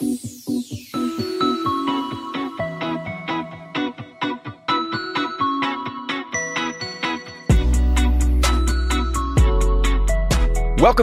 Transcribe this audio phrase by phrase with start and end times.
[0.00, 0.16] Welcome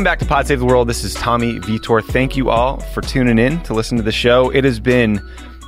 [0.03, 0.87] back to Pod Save the World.
[0.87, 2.01] This is Tommy Vietor.
[2.01, 4.49] Thank you all for tuning in to listen to the show.
[4.49, 5.21] It has been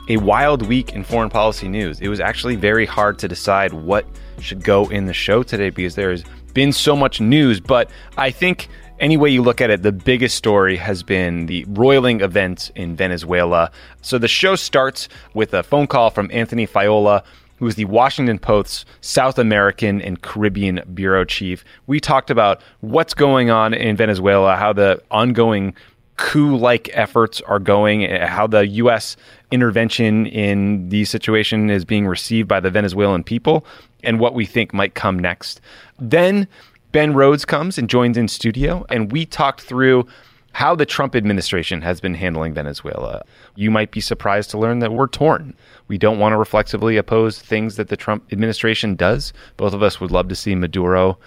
[0.09, 2.01] a wild week in foreign policy news.
[2.01, 4.07] It was actually very hard to decide what
[4.39, 6.23] should go in the show today because there has
[6.55, 7.59] been so much news.
[7.59, 11.65] But I think any way you look at it, the biggest story has been the
[11.69, 13.71] roiling events in Venezuela.
[14.01, 17.23] So the show starts with a phone call from Anthony Faiola,
[17.57, 21.63] who is the Washington Post's South American and Caribbean bureau chief.
[21.87, 25.73] We talked about what's going on in Venezuela, how the ongoing
[26.15, 29.15] coup like efforts are going, how the U.S.
[29.51, 33.65] intervention in the situation is being received by the Venezuelan people,
[34.03, 35.61] and what we think might come next.
[35.97, 36.47] Then
[36.91, 40.07] Ben Rhodes comes and joins in studio, and we talked through
[40.53, 43.21] how the Trump administration has been handling Venezuela.
[43.55, 45.53] You might be surprised to learn that we're torn.
[45.87, 49.33] We don't want to reflexively oppose things that the Trump administration does.
[49.55, 51.19] Both of us would love to see Maduro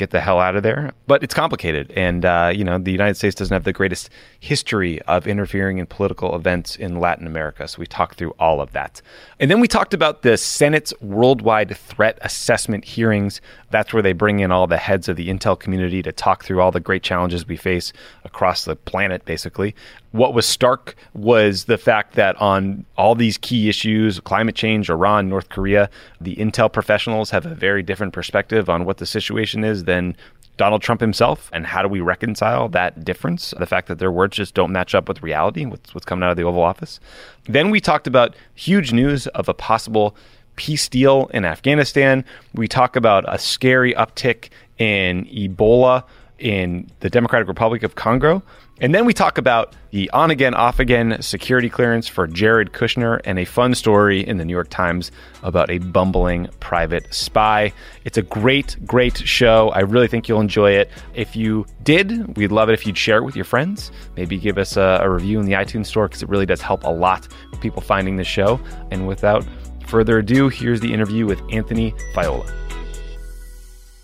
[0.00, 0.92] get the hell out of there.
[1.06, 1.92] But it's complicated.
[1.92, 5.86] And, uh, you know, the United States doesn't have the greatest history of interfering in
[5.86, 7.68] political events in Latin America.
[7.68, 9.00] So we talked through all of that.
[9.38, 13.40] And then we talked about the Senate's worldwide threat assessment hearings.
[13.70, 16.60] That's where they bring in all the heads of the intel community to talk through
[16.60, 17.92] all the great challenges we face
[18.24, 19.76] across the planet, basically.
[20.12, 25.28] What was stark was the fact that on all these key issues climate change, Iran,
[25.28, 25.88] North Korea
[26.20, 30.16] the intel professionals have a very different perspective on what the situation is than
[30.56, 33.54] Donald Trump himself, and how do we reconcile that difference?
[33.58, 36.30] The fact that their words just don't match up with reality, what's, what's coming out
[36.30, 37.00] of the Oval Office.
[37.46, 40.14] Then we talked about huge news of a possible
[40.56, 42.24] peace deal in Afghanistan.
[42.52, 46.04] We talk about a scary uptick in Ebola
[46.38, 48.42] in the Democratic Republic of Congo.
[48.82, 53.20] And then we talk about the on again, off again security clearance for Jared Kushner
[53.26, 57.74] and a fun story in the New York Times about a bumbling private spy.
[58.06, 59.68] It's a great, great show.
[59.68, 60.90] I really think you'll enjoy it.
[61.12, 63.92] If you did, we'd love it if you'd share it with your friends.
[64.16, 66.84] Maybe give us a, a review in the iTunes store because it really does help
[66.84, 68.58] a lot with people finding the show.
[68.90, 69.44] And without
[69.88, 72.50] further ado, here's the interview with Anthony Faiola.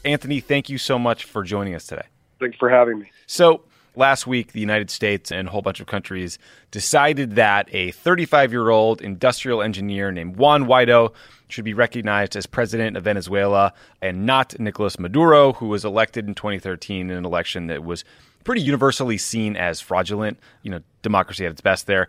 [0.05, 2.05] Anthony, thank you so much for joining us today.
[2.39, 3.11] Thanks for having me.
[3.27, 3.63] So,
[3.97, 6.39] last week, the United States and a whole bunch of countries
[6.71, 11.13] decided that a 35 year old industrial engineer named Juan Guaido
[11.49, 16.35] should be recognized as president of Venezuela and not Nicolas Maduro, who was elected in
[16.35, 18.05] 2013 in an election that was
[18.45, 20.39] pretty universally seen as fraudulent.
[20.63, 22.09] You know, democracy at its best there.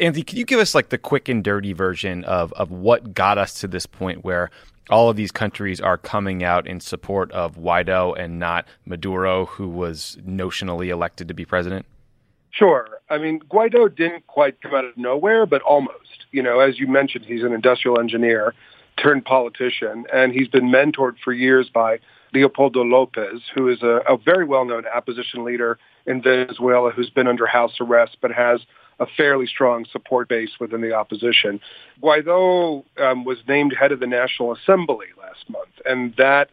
[0.00, 3.38] Anthony, can you give us like the quick and dirty version of, of what got
[3.38, 4.50] us to this point where
[4.90, 9.68] all of these countries are coming out in support of Guaido and not Maduro, who
[9.68, 11.86] was notionally elected to be president?
[12.50, 13.00] Sure.
[13.08, 16.26] I mean, Guaido didn't quite come out of nowhere, but almost.
[16.32, 18.54] You know, as you mentioned, he's an industrial engineer
[18.96, 21.98] turned politician, and he's been mentored for years by
[22.32, 27.46] Leopoldo Lopez, who is a, a very well-known opposition leader in Venezuela who's been under
[27.46, 28.60] house arrest but has
[29.00, 31.58] a fairly strong support base within the opposition.
[32.02, 36.50] Guaido um, was named head of the National Assembly last month, and that,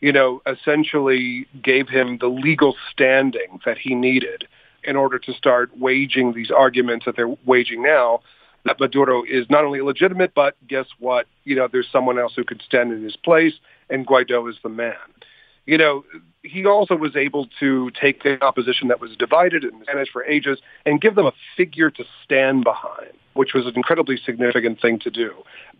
[0.00, 4.48] you know, essentially gave him the legal standing that he needed
[4.82, 8.20] in order to start waging these arguments that they're waging now
[8.64, 11.26] that Maduro is not only illegitimate, but guess what?
[11.44, 13.52] You know, there's someone else who could stand in his place,
[13.90, 14.94] and Guaido is the man
[15.66, 16.04] you know,
[16.42, 20.58] he also was able to take the opposition that was divided and managed for ages
[20.84, 25.10] and give them a figure to stand behind, which was an incredibly significant thing to
[25.10, 25.32] do.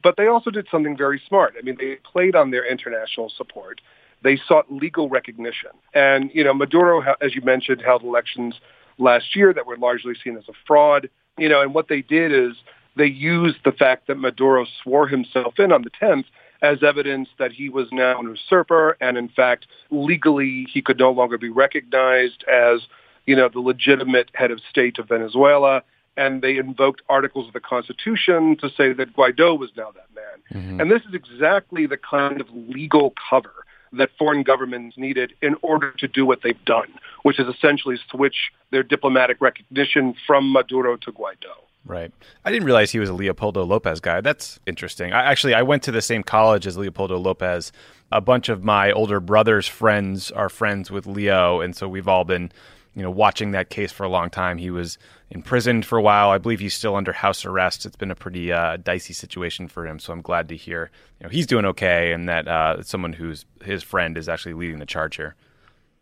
[0.03, 1.55] But they also did something very smart.
[1.59, 3.81] I mean, they played on their international support.
[4.23, 5.71] They sought legal recognition.
[5.93, 8.55] And, you know, Maduro, as you mentioned, held elections
[8.97, 11.11] last year that were largely seen as a fraud.
[11.37, 12.55] You know, and what they did is
[12.97, 16.25] they used the fact that Maduro swore himself in on the 10th
[16.65, 21.11] as evidence that he was now an usurper and in fact legally he could no
[21.11, 22.81] longer be recognized as
[23.27, 25.83] you know the legitimate head of state of Venezuela
[26.17, 30.63] and they invoked articles of the constitution to say that Guaido was now that man
[30.63, 30.81] mm-hmm.
[30.81, 33.53] and this is exactly the kind of legal cover
[33.93, 38.51] that foreign governments needed in order to do what they've done, which is essentially switch
[38.73, 41.55] their diplomatic recognition from Maduro to Guaido.
[41.87, 42.11] Right.
[42.45, 44.23] I didn't realize he was a Leopoldo Lopez guy.
[44.23, 45.13] That's interesting.
[45.13, 47.73] I actually I went to the same college as Leopoldo Lopez.
[48.11, 52.25] A bunch of my older brother's friends are friends with Leo, and so we've all
[52.25, 52.51] been,
[52.95, 54.57] you know, watching that case for a long time.
[54.57, 54.97] He was
[55.31, 56.31] imprisoned for a while.
[56.31, 57.85] I believe he's still under house arrest.
[57.85, 59.99] It's been a pretty uh, dicey situation for him.
[59.99, 60.91] So I'm glad to hear,
[61.21, 64.79] you know, he's doing okay, and that uh, someone who's his friend is actually leading
[64.79, 65.35] the charge here.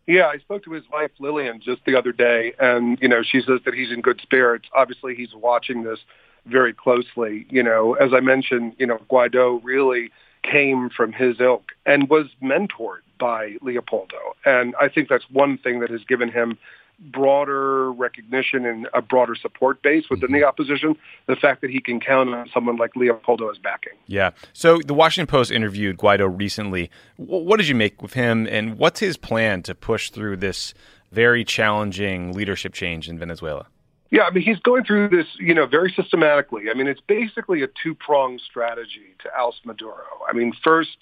[0.05, 3.41] Yeah, I spoke to his wife Lillian just the other day, and you know she
[3.41, 4.67] says that he's in good spirits.
[4.73, 5.99] Obviously, he's watching this
[6.45, 7.45] very closely.
[7.49, 10.11] You know, as I mentioned, you know Guaido really
[10.43, 15.79] came from his ilk and was mentored by Leopoldo, and I think that's one thing
[15.79, 16.57] that has given him
[16.99, 20.41] broader recognition and a broader support base within mm-hmm.
[20.41, 20.95] the opposition,
[21.27, 23.93] the fact that he can count on someone like Leopoldo as backing.
[24.07, 24.31] Yeah.
[24.53, 26.89] So the Washington Post interviewed Guaido recently.
[27.17, 30.73] What did you make with him, and what's his plan to push through this
[31.11, 33.67] very challenging leadership change in Venezuela?
[34.09, 36.69] Yeah, I mean, he's going through this, you know, very systematically.
[36.69, 40.05] I mean, it's basically a two-pronged strategy to oust Maduro.
[40.29, 40.97] I mean, first,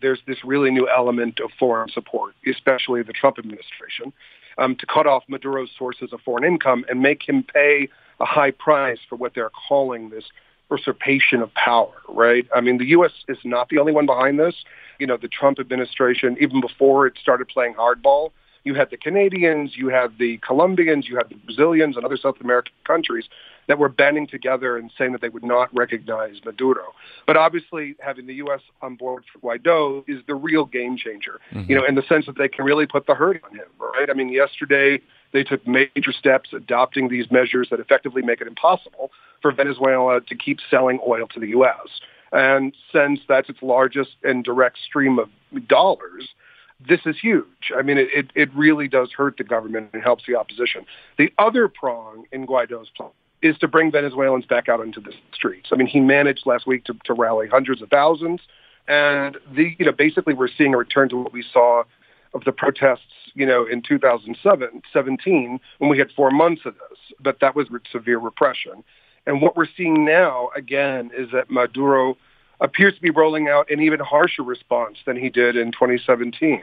[0.00, 4.12] there's this really new element of foreign support, especially the Trump administration
[4.58, 7.88] um, to cut off Maduro's sources of foreign income and make him pay
[8.20, 10.24] a high price for what they're calling this
[10.70, 12.46] usurpation of power, right?
[12.54, 13.12] I mean, the U.S.
[13.28, 14.54] is not the only one behind this.
[14.98, 18.30] You know, the Trump administration, even before it started playing hardball,
[18.64, 22.36] you had the Canadians, you had the Colombians, you had the Brazilians and other South
[22.40, 23.24] American countries
[23.68, 26.92] that were banding together and saying that they would not recognize Maduro.
[27.26, 28.60] But obviously, having the U.S.
[28.80, 31.70] on board for Guaido is the real game changer, mm-hmm.
[31.70, 34.10] you know, in the sense that they can really put the hurt on him, right?
[34.10, 35.00] I mean, yesterday
[35.32, 39.10] they took major steps adopting these measures that effectively make it impossible
[39.40, 42.00] for Venezuela to keep selling oil to the U.S.
[42.32, 45.28] And since that's its largest and direct stream of
[45.68, 46.28] dollars,
[46.88, 47.72] this is huge.
[47.76, 50.84] I mean, it, it, really does hurt the government and helps the opposition.
[51.18, 53.10] The other prong in Guaido's plan
[53.42, 55.70] is to bring Venezuelans back out into the streets.
[55.72, 58.40] I mean, he managed last week to, to rally hundreds of thousands,
[58.88, 61.84] and the you know basically we're seeing a return to what we saw
[62.34, 67.38] of the protests, you know, in 2017 when we had four months of this, but
[67.40, 68.82] that was severe repression.
[69.26, 72.16] And what we're seeing now again is that Maduro
[72.62, 76.62] appears to be rolling out an even harsher response than he did in 2017.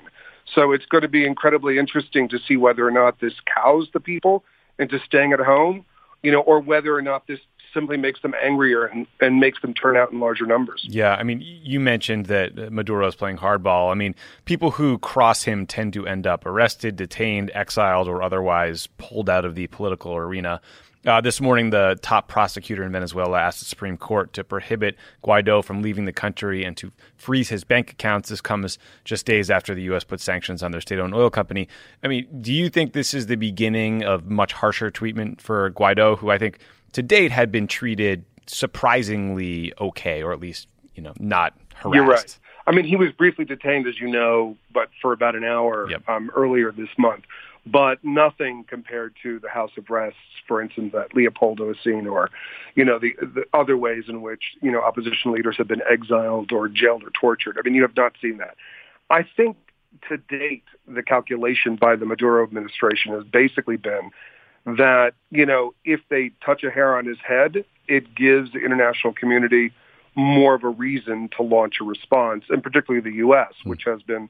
[0.55, 3.99] So it's going to be incredibly interesting to see whether or not this cows the
[3.99, 4.43] people
[4.79, 5.85] into staying at home
[6.21, 7.39] you know, or whether or not this
[7.73, 10.85] simply makes them angrier and, and makes them turn out in larger numbers.
[10.87, 13.91] Yeah, I mean, you mentioned that Maduro is playing hardball.
[13.91, 18.87] I mean, people who cross him tend to end up arrested, detained, exiled, or otherwise
[18.97, 20.61] pulled out of the political arena.
[21.05, 25.63] Uh, this morning, the top prosecutor in Venezuela asked the Supreme Court to prohibit Guaido
[25.63, 28.27] from leaving the country and to freeze his bank accounts.
[28.27, 30.03] This comes just days after the U.S.
[30.03, 31.69] put sanctions on their state owned oil company.
[32.03, 36.17] I mean, do you think this is the beginning of much harsher treatment for Guaido,
[36.17, 36.59] who I think
[36.93, 41.95] to date had been treated surprisingly okay, or at least, you know, not harassed?
[41.95, 42.39] You're right.
[42.67, 46.07] I mean, he was briefly detained, as you know, but for about an hour yep.
[46.07, 47.23] um, earlier this month
[47.65, 52.29] but nothing compared to the house arrests, for instance, that Leopoldo has seen, or
[52.75, 56.51] you know the, the other ways in which you know opposition leaders have been exiled
[56.51, 57.57] or jailed or tortured.
[57.59, 58.55] I mean, you have not seen that.
[59.09, 59.57] I think
[60.07, 64.11] to date, the calculation by the Maduro administration has basically been
[64.65, 69.13] that you know if they touch a hair on his head, it gives the international
[69.13, 69.71] community
[70.15, 73.69] more of a reason to launch a response, and particularly the U.S., hmm.
[73.69, 74.29] which has been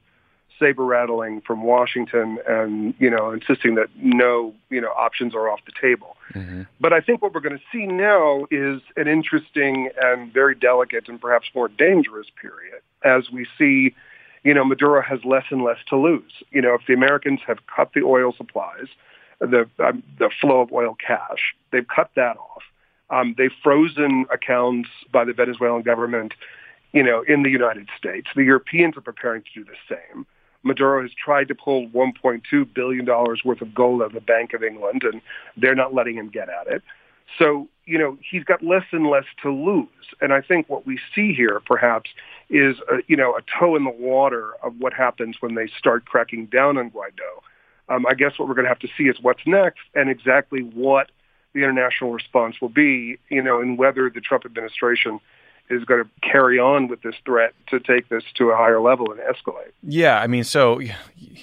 [0.59, 5.61] saber rattling from Washington and, you know, insisting that no, you know, options are off
[5.65, 6.17] the table.
[6.33, 6.63] Mm-hmm.
[6.79, 11.07] But I think what we're going to see now is an interesting and very delicate
[11.07, 13.95] and perhaps more dangerous period as we see,
[14.43, 16.43] you know, Maduro has less and less to lose.
[16.51, 18.87] You know, if the Americans have cut the oil supplies,
[19.39, 22.63] the, um, the flow of oil cash, they've cut that off.
[23.09, 26.33] Um, they've frozen accounts by the Venezuelan government,
[26.93, 28.27] you know, in the United States.
[28.35, 30.25] The Europeans are preparing to do the same.
[30.63, 34.63] Maduro has tried to pull $1.2 billion worth of gold out of the Bank of
[34.63, 35.21] England, and
[35.55, 36.83] they're not letting him get at it.
[37.37, 39.87] So, you know, he's got less and less to lose.
[40.19, 42.09] And I think what we see here, perhaps,
[42.49, 46.05] is, a, you know, a toe in the water of what happens when they start
[46.05, 47.41] cracking down on Guaido.
[47.89, 50.61] Um, I guess what we're going to have to see is what's next and exactly
[50.61, 51.09] what
[51.53, 55.19] the international response will be, you know, and whether the Trump administration
[55.69, 59.11] is going to carry on with this threat to take this to a higher level
[59.11, 59.71] and escalate.
[59.83, 60.81] Yeah, I mean, so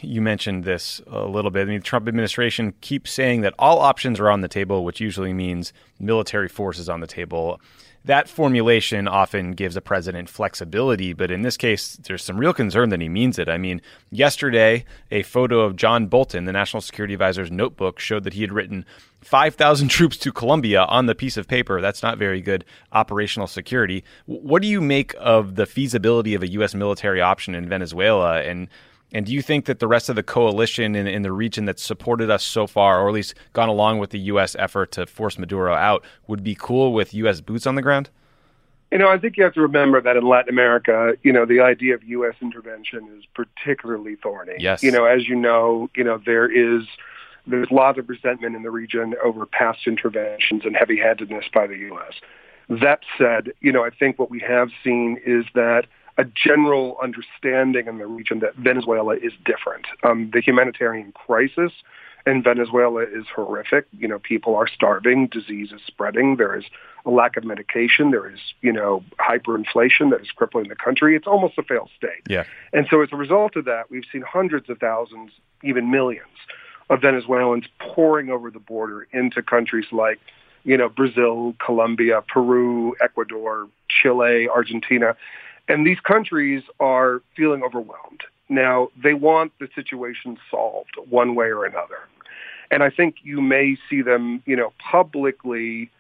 [0.07, 1.63] you mentioned this a little bit.
[1.63, 5.01] I mean, the Trump administration keeps saying that all options are on the table, which
[5.01, 7.61] usually means military forces on the table.
[8.05, 12.89] that formulation often gives a president flexibility, but in this case, there's some real concern
[12.91, 13.49] that he means it.
[13.49, 13.83] I mean,
[14.13, 18.53] yesterday, a photo of John Bolton, the National Security Advisor's notebook, showed that he had
[18.53, 18.85] written
[19.23, 21.81] 5,000 troops to Colombia on the piece of paper.
[21.81, 24.05] That's not very good operational security.
[24.27, 26.77] What do you make of the feasibility of a U.S.
[26.77, 28.41] military option in Venezuela?
[28.41, 28.69] And
[29.13, 31.83] and do you think that the rest of the coalition in, in the region that's
[31.83, 34.57] supported us so far, or at least gone along with the U.S.
[34.59, 37.41] effort to force Maduro out, would be cool with U.S.
[37.41, 38.11] boots on the ground?
[38.91, 41.61] You know, I think you have to remember that in Latin America, you know, the
[41.61, 42.35] idea of U.S.
[42.41, 44.55] intervention is particularly thorny.
[44.59, 44.83] Yes.
[44.83, 46.87] You know, as you know, you know, there is
[47.47, 52.15] there's lots of resentment in the region over past interventions and heavy-handedness by the U.S.
[52.69, 55.87] That said, you know, I think what we have seen is that
[56.19, 59.87] a general understanding in the region that Venezuela is different.
[60.03, 61.73] Um, the humanitarian crisis
[62.27, 63.87] in Venezuela is horrific.
[63.93, 66.65] You know, people are starving, disease is spreading, there is
[67.05, 71.15] a lack of medication, there is, you know, hyperinflation that is crippling the country.
[71.15, 72.23] It's almost a failed state.
[72.29, 72.45] Yeah.
[72.73, 75.31] And so as a result of that, we've seen hundreds of thousands,
[75.63, 76.27] even millions
[76.91, 80.19] of Venezuelans pouring over the border into countries like,
[80.65, 85.17] you know, Brazil, Colombia, Peru, Ecuador, Chile, Argentina.
[85.69, 88.23] And these countries are feeling overwhelmed.
[88.49, 91.99] Now, they want the situation solved one way or another.
[92.71, 95.91] And I think you may see them, you know, publicly,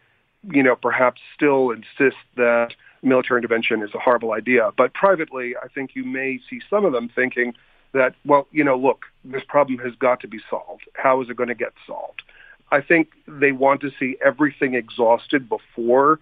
[0.50, 4.70] you know, perhaps still insist that military intervention is a horrible idea.
[4.76, 7.54] But privately, I think you may see some of them thinking,
[7.92, 10.85] that, well, you know, look, this problem has got to be solved.
[10.94, 12.23] How is it going to get solved?
[12.70, 16.20] I think they want to see everything exhausted before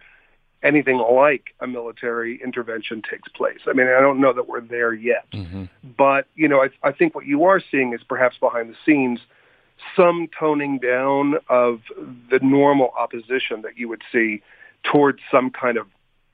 [0.64, 3.60] anything like a military intervention takes place.
[3.66, 5.64] I mean, I don't know that we're there yet, mm-hmm.
[5.96, 9.20] but you know, I, I think what you are seeing is perhaps behind the scenes
[9.94, 11.80] some toning down of
[12.30, 14.40] the normal opposition that you would see
[14.82, 15.86] towards some kind of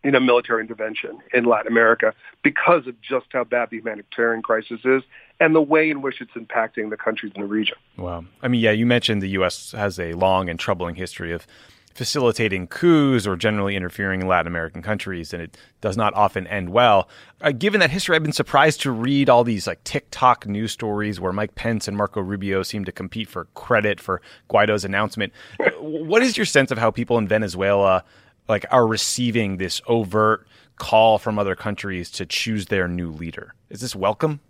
[0.04, 4.80] you know, military intervention in Latin America because of just how bad the humanitarian crisis
[4.84, 5.02] is
[5.40, 7.76] and the way in which it's impacting the countries in the region.
[7.98, 8.24] Wow.
[8.42, 9.72] I mean, yeah, you mentioned the U.S.
[9.72, 11.46] has a long and troubling history of
[11.94, 16.70] facilitating coups or generally interfering in Latin American countries, and it does not often end
[16.70, 17.08] well.
[17.40, 21.20] Uh, given that history, I've been surprised to read all these like tick-tock news stories
[21.20, 25.32] where Mike Pence and Marco Rubio seem to compete for credit for Guaido's announcement.
[25.80, 28.04] what is your sense of how people in Venezuela
[28.48, 30.46] like are receiving this overt
[30.80, 33.54] call from other countries to choose their new leader.
[33.68, 34.40] Is this welcome?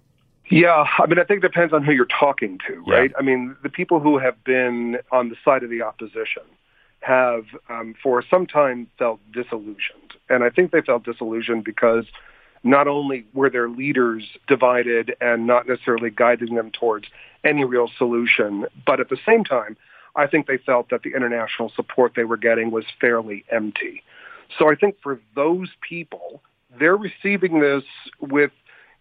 [0.51, 3.11] Yeah, I mean, I think it depends on who you're talking to, right?
[3.11, 3.19] Yeah.
[3.19, 6.43] I mean, the people who have been on the side of the opposition
[7.01, 10.15] have, um, for some time, felt disillusioned.
[10.29, 12.05] And I think they felt disillusioned because
[12.63, 17.09] not only were their leaders divided and not necessarily guiding them towards
[17.43, 19.77] any real solution, but at the same time,
[20.15, 24.03] I think they felt that the international support they were getting was fairly empty.
[24.59, 26.43] So I think for those people,
[26.79, 27.85] they're receiving this
[28.21, 28.51] with,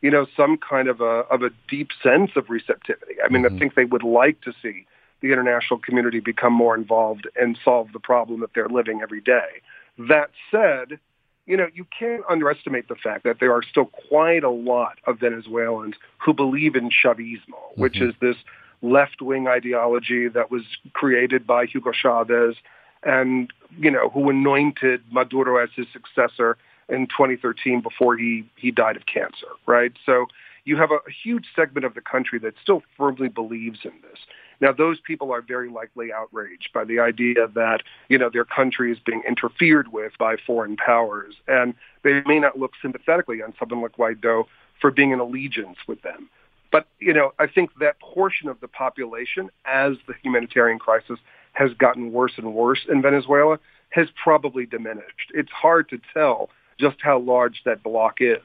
[0.01, 3.15] you know, some kind of a of a deep sense of receptivity.
[3.23, 3.55] I mean, mm-hmm.
[3.55, 4.85] I think they would like to see
[5.21, 9.61] the international community become more involved and solve the problem that they're living every day.
[9.97, 10.99] That said,
[11.45, 15.19] you know, you can't underestimate the fact that there are still quite a lot of
[15.19, 17.81] Venezuelans who believe in Chavismo, mm-hmm.
[17.81, 18.35] which is this
[18.81, 20.61] left-wing ideology that was
[20.93, 22.55] created by Hugo Chavez
[23.03, 26.57] and, you know, who anointed Maduro as his successor
[26.87, 29.93] in 2013 before he, he died of cancer, right?
[30.05, 30.27] So
[30.65, 34.19] you have a, a huge segment of the country that still firmly believes in this.
[34.61, 38.91] Now, those people are very likely outraged by the idea that, you know, their country
[38.91, 41.35] is being interfered with by foreign powers.
[41.47, 41.73] And
[42.03, 44.45] they may not look sympathetically on someone like Guaido
[44.81, 46.29] for being in allegiance with them.
[46.71, 51.19] But, you know, I think that portion of the population, as the humanitarian crisis
[51.53, 55.31] has gotten worse and worse in Venezuela, has probably diminished.
[55.33, 56.49] It's hard to tell
[56.79, 58.43] just how large that block is,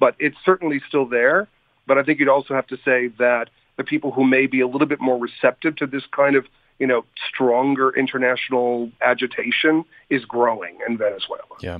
[0.00, 1.46] but it's certainly still there.
[1.86, 4.66] But I think you'd also have to say that the people who may be a
[4.66, 6.46] little bit more receptive to this kind of,
[6.78, 11.42] you know, stronger international agitation is growing in Venezuela.
[11.62, 11.78] Yeah.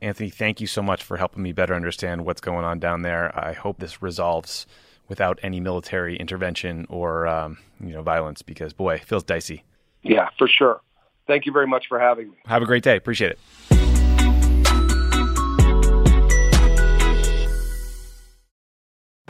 [0.00, 3.36] Anthony, thank you so much for helping me better understand what's going on down there.
[3.36, 4.66] I hope this resolves
[5.08, 9.64] without any military intervention or um, you know violence because boy, it feels dicey.
[10.02, 10.80] Yeah, for sure.
[11.26, 12.36] Thank you very much for having me.
[12.46, 12.96] Have a great day.
[12.96, 13.81] Appreciate it.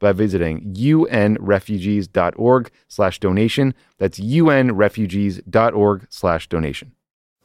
[0.00, 3.74] by visiting unrefugees.org slash donation.
[3.98, 6.92] That's unrefugees.org slash donation.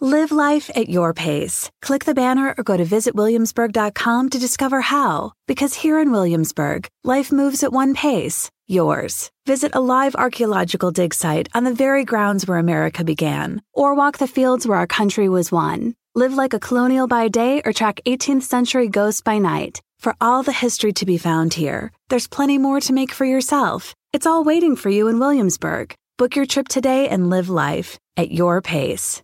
[0.03, 1.69] Live life at your pace.
[1.83, 5.33] Click the banner or go to visitwilliamsburg.com to discover how.
[5.45, 9.29] Because here in Williamsburg, life moves at one pace, yours.
[9.45, 14.17] Visit a live archaeological dig site on the very grounds where America began, or walk
[14.17, 15.93] the fields where our country was won.
[16.15, 19.83] Live like a colonial by day or track 18th century ghosts by night.
[20.01, 23.93] For all the history to be found here, there's plenty more to make for yourself.
[24.11, 25.93] It's all waiting for you in Williamsburg.
[26.17, 29.21] Book your trip today and live life at your pace.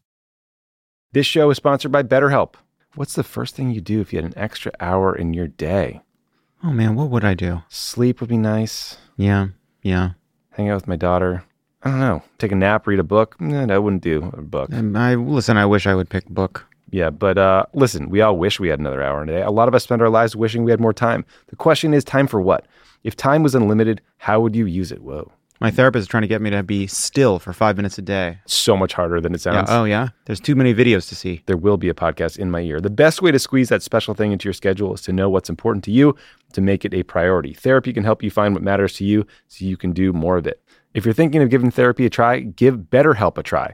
[1.14, 2.54] This show is sponsored by BetterHelp.
[2.94, 6.02] What's the first thing you do if you had an extra hour in your day?
[6.64, 7.64] Oh man, what would I do?
[7.70, 8.98] Sleep would be nice.
[9.16, 9.48] Yeah,
[9.82, 10.12] yeah.
[10.52, 11.44] Hang out with my daughter.
[11.82, 12.22] I don't know.
[12.38, 13.36] Take a nap, read a book.
[13.42, 14.72] Eh, I wouldn't do a book.
[14.72, 15.58] Um, I listen.
[15.58, 16.67] I wish I would pick book.
[16.90, 19.42] Yeah, but uh, listen, we all wish we had another hour in a day.
[19.42, 21.26] A lot of us spend our lives wishing we had more time.
[21.48, 22.66] The question is, time for what?
[23.04, 25.02] If time was unlimited, how would you use it?
[25.02, 25.32] Whoa.
[25.60, 28.38] My therapist is trying to get me to be still for five minutes a day.
[28.46, 29.54] So much harder than it Yeah.
[29.66, 29.70] sounds.
[29.72, 30.10] Oh yeah.
[30.26, 31.42] There's too many videos to see.
[31.48, 32.80] there will be a podcast in my ear.
[32.80, 35.50] The best way to squeeze that special thing into your schedule is to know what's
[35.50, 36.16] important to you,
[36.54, 37.54] to make it a priority.
[37.54, 40.46] Therapy can help you find what matters to you so you can do more of
[40.46, 40.62] it.
[40.94, 43.74] If you're thinking of giving therapy a try, give BetterHelp a try.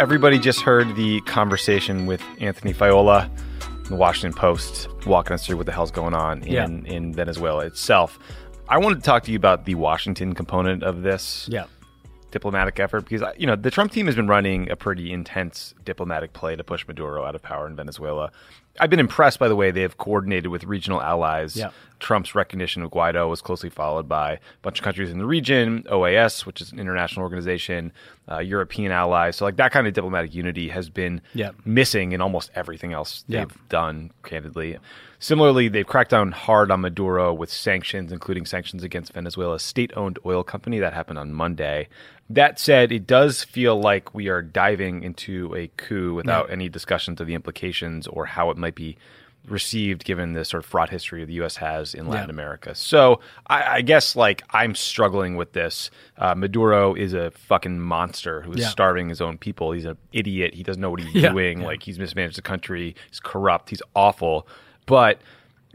[0.00, 3.28] everybody just heard the conversation with Anthony Faiola,
[3.88, 6.64] the Washington Post, walking us through what the hell's going on in, Yeah.
[6.64, 8.18] in Venezuela itself.
[8.66, 11.64] I wanted to talk to you about the Washington component of this Yeah.
[12.30, 16.32] Diplomatic effort because you know the Trump team has been running a pretty intense diplomatic
[16.32, 18.30] play to push Maduro out of power in Venezuela.
[18.78, 21.56] I've been impressed by the way they have coordinated with regional allies.
[21.56, 21.70] Yeah.
[21.98, 25.82] Trump's recognition of Guaido was closely followed by a bunch of countries in the region,
[25.90, 27.92] OAS, which is an international organization,
[28.30, 29.36] uh, European allies.
[29.36, 31.50] So like that kind of diplomatic unity has been Yeah.
[31.64, 34.78] missing in almost everything else they've done, candidly.
[35.22, 40.18] Similarly, they've cracked down hard on Maduro with sanctions, including sanctions against Venezuela's state owned
[40.24, 40.78] oil company.
[40.80, 41.88] That happened on Monday.
[42.30, 47.20] That said, it does feel like we are diving into a coup without any discussions
[47.20, 48.96] of the implications or how it might be
[49.46, 51.56] received given the sort of fraught history the U.S.
[51.56, 52.34] has in Latin Yeah.
[52.34, 52.74] America.
[52.74, 55.90] So I, I guess like I'm struggling with this.
[56.18, 58.68] Uh, Maduro is a fucking monster who is Yeah.
[58.68, 59.72] starving his own people.
[59.72, 60.54] He's an idiot.
[60.54, 61.30] He doesn't know what he's Yeah.
[61.32, 61.60] doing.
[61.60, 61.66] Yeah.
[61.66, 62.94] Like he's mismanaged the country.
[63.10, 63.70] He's corrupt.
[63.70, 64.46] He's awful.
[64.90, 65.20] But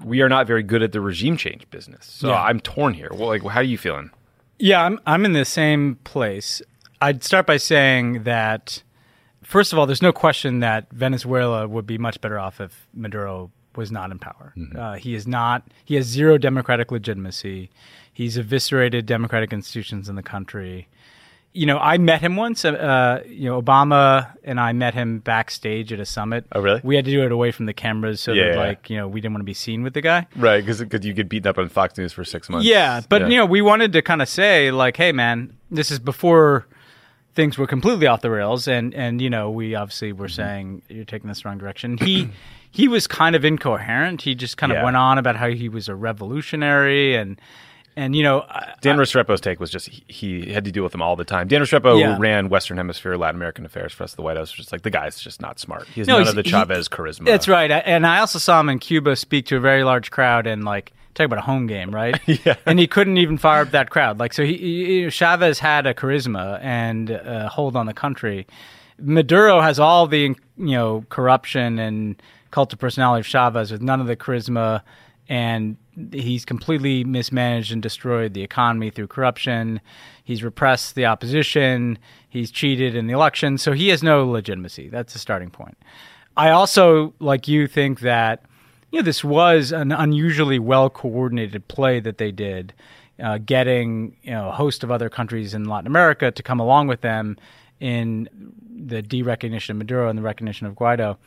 [0.03, 2.05] we are not very good at the regime change business.
[2.05, 2.43] So Yeah.
[2.43, 3.09] I'm torn here.
[3.11, 4.11] Well, like, how are you feeling?
[4.59, 6.61] Yeah, I'm I'm in the same place.
[7.01, 8.83] I'd start by saying that
[9.41, 13.51] first of all, there's no question that Venezuela would be much better off if Maduro
[13.75, 14.53] was not in power.
[14.77, 15.63] Uh, he is not.
[15.83, 17.69] He has zero democratic legitimacy.
[18.13, 20.87] He's eviscerated democratic institutions in the country.
[21.55, 22.65] You know, I met him once.
[22.65, 26.45] Uh, you know, Obama and I met him backstage at a summit.
[26.51, 26.81] Oh, really?
[26.83, 28.59] We had to do it away from the cameras so Yeah, that, yeah.
[28.59, 30.27] like, you know, we didn't want to be seen with the guy.
[30.35, 32.67] Right, because you get beaten up on Fox News for six months.
[32.67, 35.99] Yeah, but you know, we wanted to kind of say like, "Hey, man, this is
[35.99, 36.67] before
[37.35, 40.35] things were completely off the rails," and and you know, we obviously were Mm-hmm.
[40.35, 41.97] saying you're taking this the wrong direction.
[41.97, 42.29] He
[42.69, 44.23] he was kind of incoherent.
[44.23, 44.83] He just kind of Yeah.
[44.83, 47.39] went on about how he was a revolutionary and
[47.95, 48.45] and you know,
[48.81, 51.47] Dan Restrepo's take was just he, he had to deal with them all the time.
[51.47, 52.17] Dan Restrepo Yeah.
[52.19, 54.51] ran Western Hemisphere Latin American affairs for us at the White House.
[54.51, 55.87] was Just like the guy's just not smart.
[55.87, 57.25] He has No, none of the he- Chavez charisma.
[57.25, 57.71] That's right.
[57.71, 60.63] I- And I also saw him in Cuba speak to a very large crowd and
[60.65, 62.19] like talk about a home game, right?
[62.45, 62.55] Yeah.
[62.65, 64.19] And he couldn't even fire up that crowd.
[64.19, 64.57] Like so, he,
[65.03, 68.45] he Chavez had a charisma and uh, hold on the country.
[68.99, 73.99] Maduro has all the you know corruption and cult of personality of Chavez with none
[73.99, 74.81] of the charisma,
[75.27, 75.77] and
[76.11, 79.81] he's completely mismanaged and destroyed the economy through corruption.
[80.23, 81.97] He's repressed the opposition.
[82.29, 84.89] He's cheated in the election, so he has no legitimacy.
[84.89, 85.77] That's the starting point.
[86.37, 88.43] I also, like you, think that
[88.91, 92.73] you know this was an unusually well coordinated play that they did,
[93.23, 96.87] uh, getting you know a host of other countries in Latin America to come along
[96.87, 97.37] with them
[97.79, 98.29] in
[98.69, 101.17] the derecognition of Maduro and the recognition of Guaido.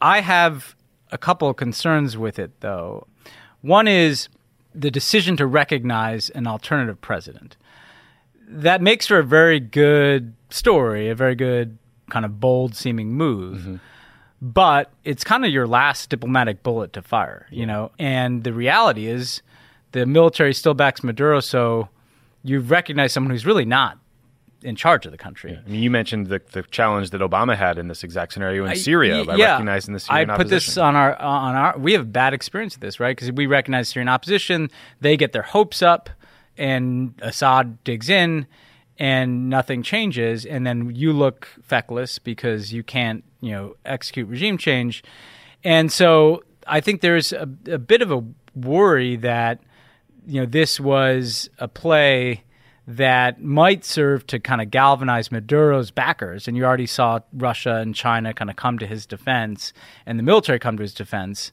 [0.00, 0.74] I have
[1.12, 3.06] a couple of concerns with it, though.
[3.62, 4.28] One is
[4.74, 7.56] the decision to recognize an alternative president.
[8.48, 11.78] That makes for a very good story, a very good
[12.10, 13.60] kind of bold seeming move.
[13.60, 13.76] Mm-hmm.
[14.42, 17.92] But it's kind of your last diplomatic bullet to fire, you know?
[17.98, 19.42] And the reality is
[19.92, 21.88] the military still backs Maduro, so
[22.42, 23.98] you've recognized someone who's really not
[24.62, 25.52] in charge of the country.
[25.52, 25.60] Yeah.
[25.66, 28.72] I mean, you mentioned the, the challenge that Obama had in this exact scenario in
[28.72, 30.70] I, Syria by yeah, recognizing the Syrian I put opposition.
[30.70, 31.78] this on our on our.
[31.78, 33.16] We have bad experience with this, right?
[33.16, 34.70] Because we recognize Syrian opposition,
[35.00, 36.10] they get their hopes up,
[36.56, 38.46] and Assad digs in,
[38.98, 44.58] and nothing changes, and then you look feckless because you can't, you know, execute regime
[44.58, 45.02] change,
[45.64, 48.22] and so I think there's a, a bit of a
[48.54, 49.60] worry that
[50.26, 52.44] you know this was a play
[52.86, 56.48] that might serve to kind of galvanize Maduro's backers.
[56.48, 59.72] And you already saw Russia and China kind of come to his defense
[60.06, 61.52] and the military come to his defense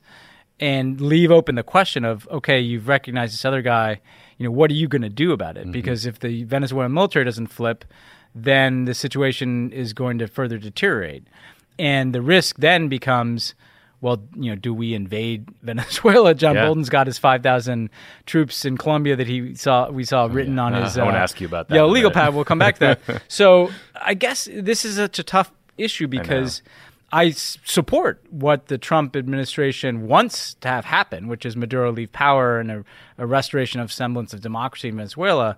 [0.59, 3.99] and leave open the question of, okay, you've recognized this other guy,
[4.37, 5.63] you know, what are you going to do about it?
[5.63, 5.71] Mm-hmm.
[5.71, 7.85] Because if the Venezuelan military doesn't flip,
[8.33, 11.27] then the situation is going to further deteriorate.
[11.77, 13.53] And the risk then becomes
[13.99, 16.33] well, you know, do we invade Venezuela?
[16.33, 16.65] John yeah.
[16.65, 17.89] Bolton's got his five thousand
[18.25, 20.63] troops in Colombia that he saw we saw oh, written yeah.
[20.63, 20.97] on uh, his.
[20.97, 21.75] I want to uh, ask you about that.
[21.75, 22.33] Yeah, legal pad.
[22.33, 23.23] We'll come back to that.
[23.27, 26.61] so I guess this is such a tough issue because.
[26.65, 26.71] I,
[27.09, 32.59] I support what the Trump administration wants to have happen, which is Maduro leave power
[32.59, 32.83] and a,
[33.17, 35.55] a restoration of semblance of democracy in Venezuela.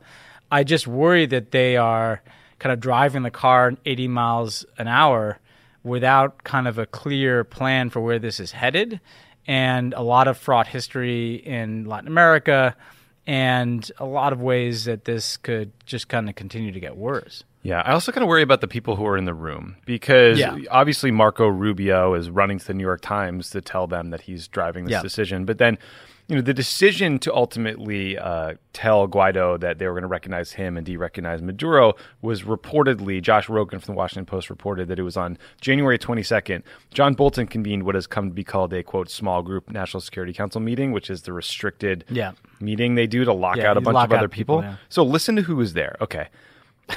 [0.51, 2.21] I just worry that they are
[2.59, 5.39] kind of driving the car 80 miles an hour
[5.83, 8.99] without kind of a clear plan for where this is headed,
[9.47, 12.75] and a lot of fraught history in Latin America,
[13.25, 17.43] and a lot of ways that this could just kind of continue to get worse.
[17.61, 20.39] Yeah, I also kind of worry about the people who are in the room because
[20.39, 20.57] yeah.
[20.71, 24.47] obviously Marco Rubio is running to the New York Times to tell them that he's
[24.47, 25.01] driving this yeah.
[25.01, 25.77] decision, but then
[26.29, 30.51] you know, the decision to ultimately uh, tell Guaido that they were going to recognize
[30.51, 35.01] him and de-recognize Maduro was reportedly Josh Rogin from the Washington Post reported that it
[35.01, 36.61] was on January 22nd.
[36.93, 40.31] John Bolton convened what has come to be called a quote small group National Security
[40.31, 42.33] Council meeting, which is the restricted yeah.
[42.59, 44.59] meeting they do to lock yeah, out a bunch of other people.
[44.59, 44.75] people yeah.
[44.87, 45.95] So listen to who was there.
[45.99, 46.27] Okay.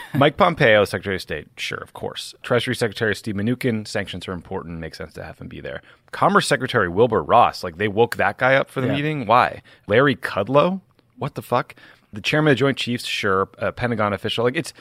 [0.15, 2.35] Mike Pompeo, Secretary of State, sure, of course.
[2.43, 5.83] Treasury Secretary Steve Mnuchin, sanctions are important, makes sense to have him be there.
[6.13, 8.95] Commerce Secretary Wilbur Ross, like they woke that guy up for the yeah.
[8.95, 9.27] meeting.
[9.27, 9.63] Why?
[9.87, 10.81] Larry Kudlow,
[11.19, 11.75] what the fuck?
[12.13, 14.45] The chairman of the Joint Chiefs, sure, a Pentagon official.
[14.45, 14.73] Like it's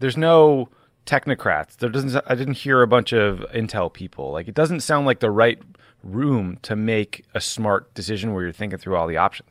[0.00, 0.68] there's no
[1.06, 1.76] technocrats.
[1.76, 2.22] There doesn't.
[2.26, 4.32] I didn't hear a bunch of intel people.
[4.32, 5.60] Like it doesn't sound like the right
[6.02, 9.50] room to make a smart decision where you're thinking through all the options.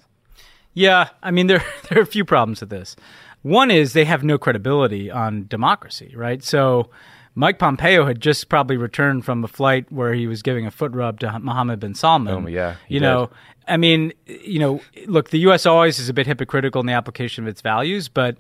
[0.73, 2.95] Yeah, I mean there there are a few problems with this.
[3.43, 6.43] One is they have no credibility on democracy, right?
[6.43, 6.89] So
[7.36, 10.91] Mike Pompeo had just probably returned from a flight where he was giving a foot
[10.93, 12.45] rub to Mohammed bin Salman.
[12.45, 12.75] Oh, yeah.
[12.88, 13.06] You did.
[13.06, 13.29] know,
[13.67, 15.65] I mean, you know, look, the U.S.
[15.65, 18.38] always is a bit hypocritical in the application of its values, but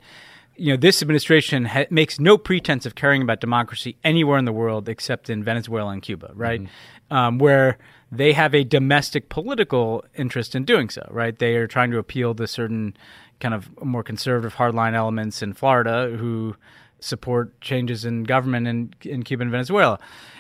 [0.55, 4.53] you know, this administration ha- makes no pretense of caring about democracy anywhere in the
[4.53, 6.61] world except in Venezuela and Cuba, right?
[6.61, 7.13] Mm-hmm.
[7.13, 7.77] Um, where
[8.17, 11.37] they have a domestic political interest in doing so, right?
[11.37, 12.95] They are trying to appeal to certain
[13.39, 16.55] kind of more conservative hardline elements in Florida who
[16.99, 19.99] support changes in government in, in Cuba and Venezuela.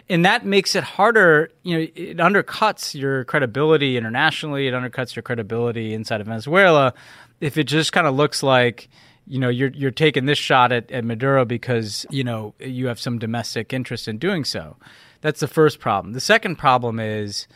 [0.09, 5.23] And that makes it harder, you know, it undercuts your credibility internationally, it undercuts your
[5.23, 6.93] credibility inside of Venezuela
[7.41, 8.89] if it just kind of looks like
[9.27, 12.99] you know you're you're taking this shot at, at Maduro because you know you have
[12.99, 14.77] some domestic interest in doing so.
[15.23, 16.11] That's the first problem.
[16.11, 17.47] The second problem is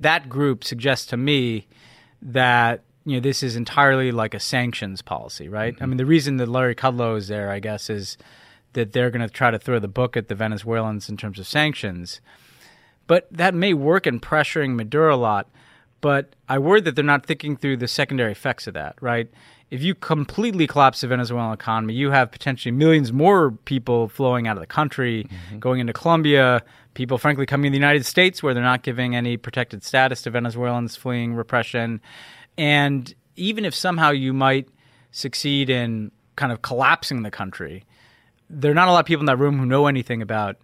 [0.00, 1.68] that group suggests to me
[2.20, 5.74] that you know, this is entirely like a sanctions policy, right?
[5.74, 5.82] Mm-hmm.
[5.82, 8.18] I mean, the reason that Larry Kudlow is there, I guess, is
[8.72, 11.46] that they're going to try to throw the book at the Venezuelans in terms of
[11.46, 12.20] sanctions.
[13.06, 15.48] But that may work in pressuring Maduro a lot.
[16.00, 19.30] But I worry that they're not thinking through the secondary effects of that, right?
[19.74, 24.56] If you completely collapse the Venezuelan economy, you have potentially millions more people flowing out
[24.56, 25.58] of the country, mm-hmm.
[25.58, 26.62] going into Colombia,
[26.94, 30.30] people, frankly, coming to the United States where they're not giving any protected status to
[30.30, 32.00] Venezuelans fleeing repression.
[32.56, 34.68] And even if somehow you might
[35.10, 37.82] succeed in kind of collapsing the country,
[38.48, 40.56] there are not a lot of people in that room who know anything about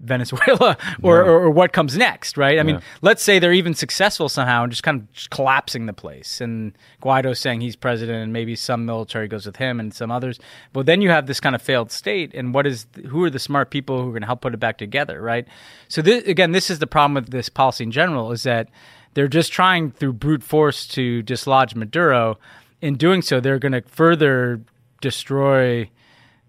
[0.00, 2.58] Venezuela or, or, or, what comes next, right?
[2.58, 5.92] I mean, let's say they're even successful somehow and just kind of just collapsing the
[5.92, 6.40] place.
[6.40, 10.38] And Guaido saying he's president and maybe some military goes with him and some others.
[10.72, 12.32] But then you have this kind of failed state.
[12.34, 14.60] And what is, who are the smart people who are going to help put it
[14.60, 15.46] back together, right?
[15.88, 18.68] So this, again, this is the problem with this policy in general is that
[19.14, 22.38] they're just trying through brute force to dislodge Maduro.
[22.80, 24.60] In doing so, they're going to further
[25.00, 25.90] destroy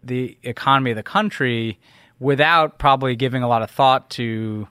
[0.03, 1.79] the economy of the country
[2.19, 4.67] without probably giving a lot of thought to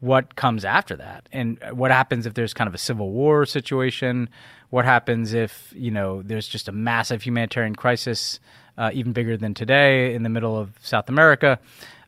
[0.00, 1.28] what comes after that.
[1.32, 4.28] And what happens if there's kind of a civil war situation?
[4.70, 8.40] What happens if you know there's just a massive humanitarian crisis
[8.78, 11.58] uh, even bigger than today in the middle of south america?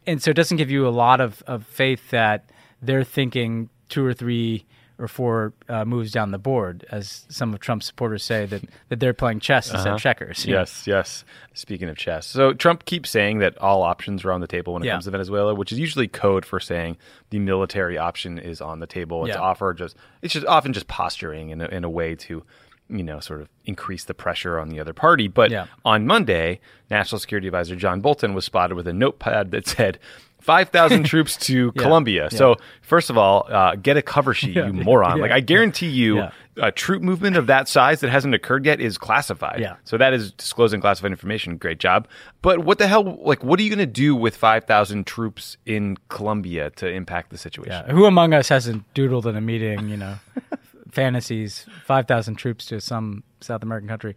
[0.07, 2.51] And so it doesn't give you a lot of, of faith that
[2.81, 4.65] they're thinking two or three
[5.03, 9.01] or four uh, moves down the board, as some of Trump's supporters say that, that
[9.01, 9.95] they're playing chess instead Uh-huh.
[9.97, 10.47] of checkers.
[10.47, 11.25] Yes, yes.
[11.55, 14.83] Speaking of chess, so Trump keeps saying that all options are on the table when
[14.83, 14.93] it Yeah.
[14.93, 16.97] comes to Venezuela, which is usually code for saying
[17.31, 19.27] the military option is on the table.
[19.27, 19.41] It's Yeah.
[19.43, 22.45] offered just it's just often just posturing in a, in a way to
[22.89, 25.27] you know sort of increase the pressure on the other party.
[25.27, 25.67] But Yeah.
[25.85, 26.61] on Monday,
[26.91, 29.99] National Security Advisor John Bolton was spotted with a notepad that said.
[30.43, 32.29] 5,000 troops to Colombia.
[32.31, 35.17] So, first of all, uh, get a cover sheet, you moron.
[35.17, 35.23] Yeah.
[35.23, 36.31] Like, I guarantee you, Yeah.
[36.57, 39.61] a troop movement of that size that hasn't occurred yet is classified.
[39.61, 39.77] Yeah.
[39.85, 41.57] So that is disclosing classified information.
[41.57, 42.07] Great job.
[42.43, 43.19] But what the hell?
[43.23, 47.31] Like, what are you going to do with five thousand troops in Colombia to impact
[47.31, 47.85] the situation?
[47.87, 47.93] Yeah.
[47.95, 50.17] Who among us hasn't doodled in a meeting, you know,
[50.91, 54.17] fantasies, 5,000 troops to some South American country?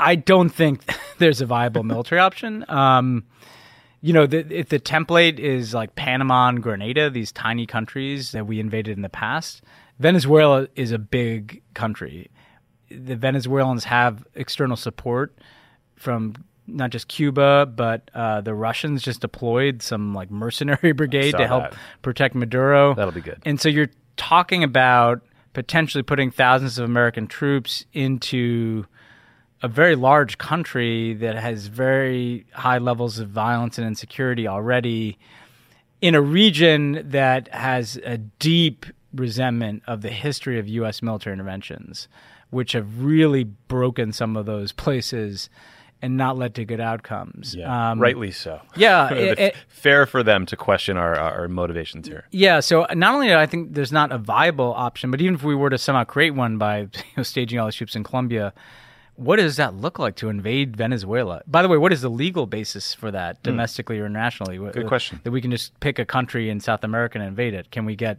[0.00, 0.82] I don't think
[1.18, 2.64] there's a viable military option.
[2.68, 3.24] Um,
[4.00, 8.46] you know, the, if the template is like Panama and Grenada, these tiny countries that
[8.46, 9.62] we invaded in the past,
[9.98, 12.30] Venezuela is a big country.
[12.90, 15.36] The Venezuelans have external support
[15.96, 16.34] from
[16.66, 21.70] not just Cuba, but uh, the Russians just deployed some like mercenary brigade to help
[21.70, 21.74] that.
[22.02, 22.94] protect Maduro.
[22.94, 23.42] That'll be good.
[23.44, 25.22] And so you're talking about
[25.54, 28.84] potentially putting thousands of American troops into
[29.62, 35.18] a very large country that has very high levels of violence and insecurity already
[36.00, 41.02] in a region that has a deep resentment of the history of U.S.
[41.02, 42.06] military interventions,
[42.50, 45.50] which have really broken some of those places
[46.00, 47.56] and not led to good outcomes.
[47.56, 48.60] Yeah, Um, rightly so.
[48.76, 52.26] Yeah, it- fair for them to question our, our motivations here.
[52.30, 55.42] Yeah, so not only do I think there's not a viable option, but even if
[55.42, 58.52] we were to somehow create one by you know, staging all the troops in Colombia,
[59.18, 61.42] what does that look like to invade Venezuela?
[61.44, 64.58] By the way, what is the legal basis for that, domestically or internationally?
[64.58, 64.70] Hmm.
[64.70, 65.20] Good question.
[65.24, 67.72] That we can just pick a country in South America and invade it.
[67.72, 68.18] Can we get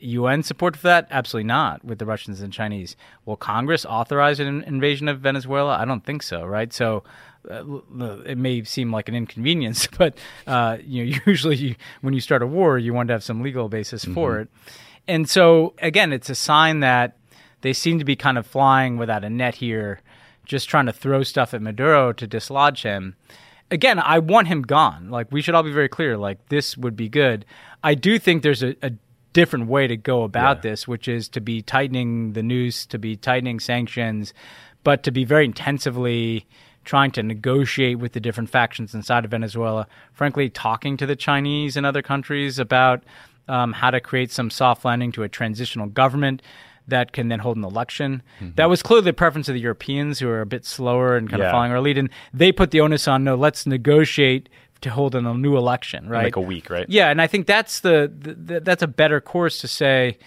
[0.00, 1.08] UN support for that?
[1.10, 2.96] Absolutely not with the Russians and Chinese.
[3.26, 5.76] Will Congress authorize an invasion of Venezuela?
[5.76, 6.72] I don't think so, right?
[6.72, 7.04] So
[7.50, 12.20] uh, it may seem like an inconvenience, but uh, you know, usually you, when you
[12.22, 14.48] start a war, you want to have some legal basis for it.
[15.06, 17.18] And so again, it's a sign that
[17.60, 20.00] they seem to be kind of flying without a net here,
[20.50, 23.14] just trying to throw stuff at Maduro to dislodge him.
[23.70, 25.08] Again, I want him gone.
[25.08, 26.18] Like we should all be very clear.
[26.18, 27.44] Like this would be good.
[27.84, 28.90] I do think there's a, a
[29.32, 33.14] different way to go about this, which is to be tightening the noose, to be
[33.14, 34.34] tightening sanctions,
[34.82, 36.48] but to be very intensively
[36.84, 39.86] trying to negotiate with the different factions inside of Venezuela.
[40.12, 43.04] Frankly, talking to the Chinese and other countries about
[43.46, 46.42] um, how to create some soft landing to a transitional government
[46.90, 48.22] that can then hold an election.
[48.40, 48.54] Mm-hmm.
[48.56, 51.40] That was clearly the preference of the Europeans, who are a bit slower and kind
[51.40, 51.46] Yeah.
[51.48, 51.98] of following our lead.
[51.98, 54.48] And they put the onus on no, let's negotiate
[54.82, 56.24] to hold a new election, right?
[56.24, 56.86] Like a week, right?
[56.88, 60.18] Yeah, and I think that's the, the, the that's a better course to say.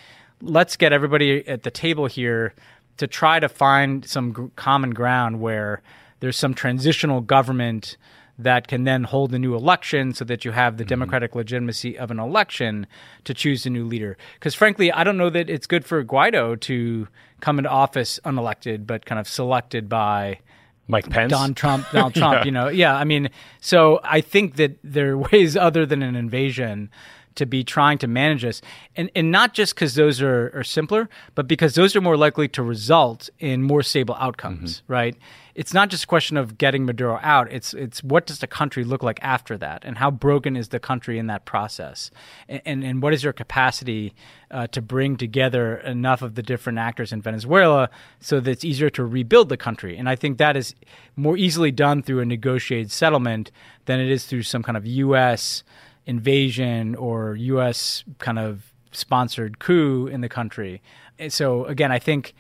[0.42, 2.54] Let's get everybody at the table here
[2.98, 5.82] to try to find some gr- common ground where
[6.20, 7.98] there's some transitional government
[8.40, 10.90] that can then hold a new election so that you have the mm-hmm.
[10.90, 12.88] democratic legitimacy of an election
[13.24, 14.18] to choose a new leader.
[14.36, 17.08] Because frankly, I don't know that it's good for Guaido to
[17.42, 20.40] come into office unelected, but kind of selected by
[20.88, 21.30] Mike Pence.
[21.30, 22.96] Don Trump, Donald Trump, you know, yeah.
[22.96, 26.90] I mean, so I think that there are ways other than an invasion
[27.36, 28.62] to be trying to manage this,
[28.96, 32.48] and and not just because those are, are simpler, but because those are more likely
[32.50, 35.16] to result in more stable outcomes, right?
[35.56, 37.52] It's not just a question of getting Maduro out.
[37.52, 40.80] It's it's what does the country look like after that, and how broken is the
[40.80, 42.12] country in that process,
[42.48, 44.14] and and, and what is your capacity
[44.54, 48.90] uh, to bring together enough of the different actors in Venezuela so that it's easier
[48.92, 49.98] to rebuild the country.
[49.98, 50.76] And I think that is
[51.16, 53.52] more easily done through a negotiated settlement
[53.86, 55.64] than it is through some kind of U.S.
[56.06, 58.04] invasion or U.S.
[58.20, 60.82] kind of sponsored coup in the country.
[61.20, 62.34] And so again, I think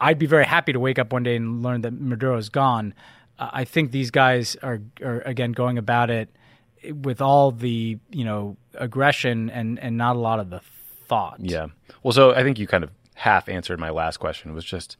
[0.00, 2.94] I'd be very happy to wake up one day and learn that Maduro is gone.
[3.38, 6.28] I think these guys are, are again going about it
[7.02, 10.60] with all the you know aggression and and not a lot of the
[11.06, 11.38] thought.
[11.40, 11.68] Yeah.
[12.02, 14.54] Well, so I think you kind of half answered my last question.
[14.54, 14.96] Was just,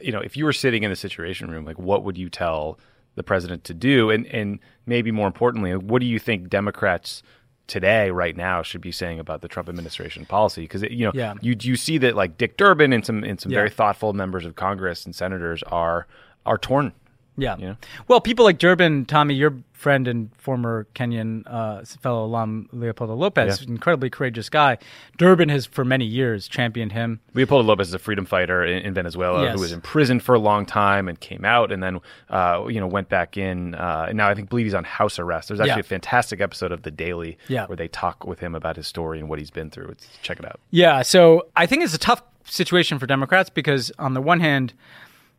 [0.00, 2.78] you know, if you were sitting in the Situation Room, like what would you tell
[3.16, 7.22] the president to do, and and maybe more importantly, what do you think Democrats
[7.66, 10.62] today, right now, should be saying about the Trump administration policy?
[10.62, 11.34] Because you know, Yeah.
[11.40, 13.58] you you see that like Dick Durbin and some and some Yeah.
[13.58, 16.06] very thoughtful members of Congress and senators are
[16.44, 16.92] are torn.
[17.36, 17.56] Yeah.
[17.58, 17.76] You know?
[18.08, 23.60] Well, people like Durbin, Tommy, your friend and former Kenyon uh, fellow alum Leopoldo Lopez,
[23.60, 23.68] Yeah.
[23.68, 24.78] incredibly courageous guy.
[25.18, 27.20] Durbin has for many years championed him.
[27.34, 29.54] Leopoldo Lopez is a freedom fighter in, in Venezuela Yes.
[29.54, 32.80] who was in prison for a long time and came out and then uh, you
[32.80, 33.74] know went back in.
[33.74, 35.48] Uh, now I think believe he's on house arrest.
[35.48, 35.80] There's actually Yeah.
[35.80, 37.66] a fantastic episode of The Daily Yeah.
[37.66, 39.88] where they talk with him about his story and what he's been through.
[39.88, 40.58] It's, check it out.
[40.70, 44.72] Yeah, so I think it's a tough situation for Democrats because on the one hand,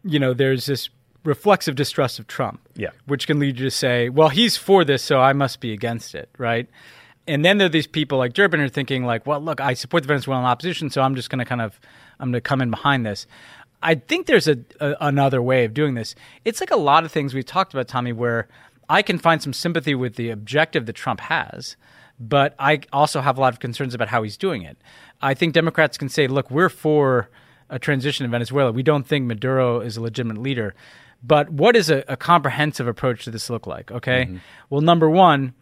[0.04, 0.90] you know, there's this
[1.28, 2.62] reflexive distrust of Trump.
[2.76, 2.92] Yeah.
[3.06, 6.16] Which can lead you to say, well, he's for this, so I must be against
[6.16, 6.70] it, right?
[7.28, 9.74] And then there are these people like Durbin who are thinking like, well, look, I
[9.74, 11.80] support the Venezuelan opposition, so I'm just going to kind of,
[12.22, 13.28] I'm going to come in behind this.
[13.84, 16.16] I think there's a, a another way of doing this.
[16.46, 18.48] It's like a lot of things we've talked about, Tommy, where
[18.90, 21.76] I can find some sympathy with the objective that Trump has,
[22.18, 24.78] but I also have a lot of concerns about how he's doing it.
[25.22, 27.30] I think Democrats can say, look, we're for
[27.70, 28.72] a transition in Venezuela.
[28.72, 30.74] We don't think Maduro is a legitimate leader.
[31.24, 33.92] But what does a, a comprehensive approach to this look like?
[33.92, 34.26] Okay.
[34.26, 34.38] Mm-hmm.
[34.70, 35.54] Well, number one,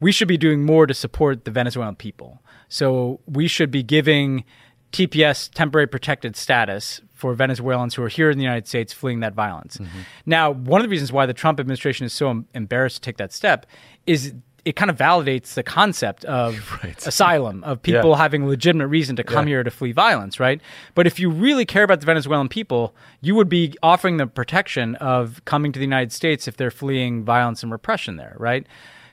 [0.00, 2.42] we should be doing more to support the Venezuelan people.
[2.68, 4.44] So we should be giving
[4.92, 9.34] TPS temporary protected status for Venezuelans who are here in the United States fleeing that
[9.34, 9.76] violence.
[9.76, 9.98] Mm-hmm.
[10.24, 13.32] Now, one of the reasons why the Trump administration is so embarrassed to take that
[13.32, 13.66] step
[14.06, 14.34] is
[14.68, 16.52] it kind of validates the concept of
[17.06, 18.16] asylum, of people Yeah.
[18.18, 20.60] having legitimate reason to come here to flee violence, right?
[20.94, 24.94] But if you really care about the Venezuelan people, you would be offering them protection
[24.96, 28.66] of coming to the United States if they're fleeing violence and repression there, right?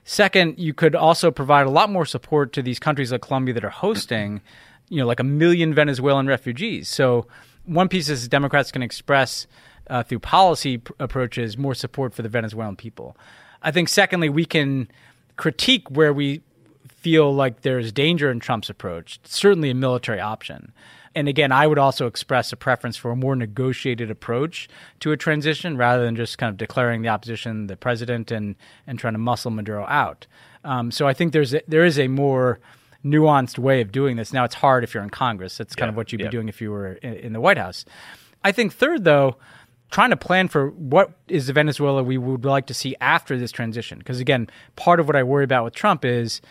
[0.04, 3.63] Second, you could also provide a lot more support to these countries like Colombia that
[3.65, 4.41] are hosting,
[4.89, 6.88] you know, like a million Venezuelan refugees.
[6.89, 7.26] So
[7.65, 9.48] one piece is Democrats can express
[9.89, 13.15] uh, through policy pr- approaches more support for the Venezuelan people.
[13.63, 14.89] I think secondly, we can
[15.38, 16.41] critique where we
[16.88, 20.71] feel like there's danger in Trump's approach, certainly a military option.
[21.13, 24.67] And again, I would also express a preference for a more negotiated approach
[25.00, 29.00] to a transition rather than just kind of declaring the opposition the president and, and
[29.00, 30.28] trying to muscle Maduro out.
[30.65, 32.60] Um, so I think there's a, there is a more
[33.06, 34.34] nuanced way of doing this.
[34.34, 35.58] Now, it's hard if you're in Congress.
[35.58, 36.28] That's kind Yeah, of what you'd yeah.
[36.28, 37.86] be doing if you were in, in the White House.
[38.43, 39.38] I think third, though,
[39.91, 43.52] trying to plan for what is the Venezuela we would like to see after this
[43.52, 44.00] transition.
[44.00, 46.41] Because again, part of what I worry about with Trump is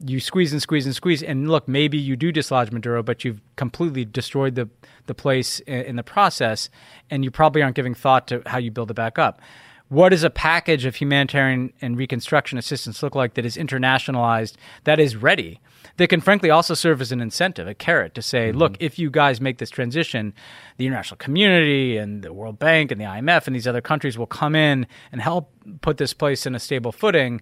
[0.00, 3.40] you squeeze and squeeze and squeeze, and look, maybe you do dislodge Maduro, but you've
[3.56, 4.68] completely destroyed the
[5.06, 6.70] the place in, the process,
[7.10, 9.40] and you probably aren't giving thought to how you build it back up.
[9.88, 14.54] What does a package of humanitarian and reconstruction assistance look like that is internationalized,
[14.84, 15.60] that is ready,
[15.96, 19.10] that can frankly also serve as an incentive, a carrot to say, look, if you
[19.10, 20.34] guys make this transition,
[20.76, 24.26] the international community and the World Bank and the IMF and these other countries will
[24.26, 25.52] come in and help
[25.82, 27.40] put this place in a stable footing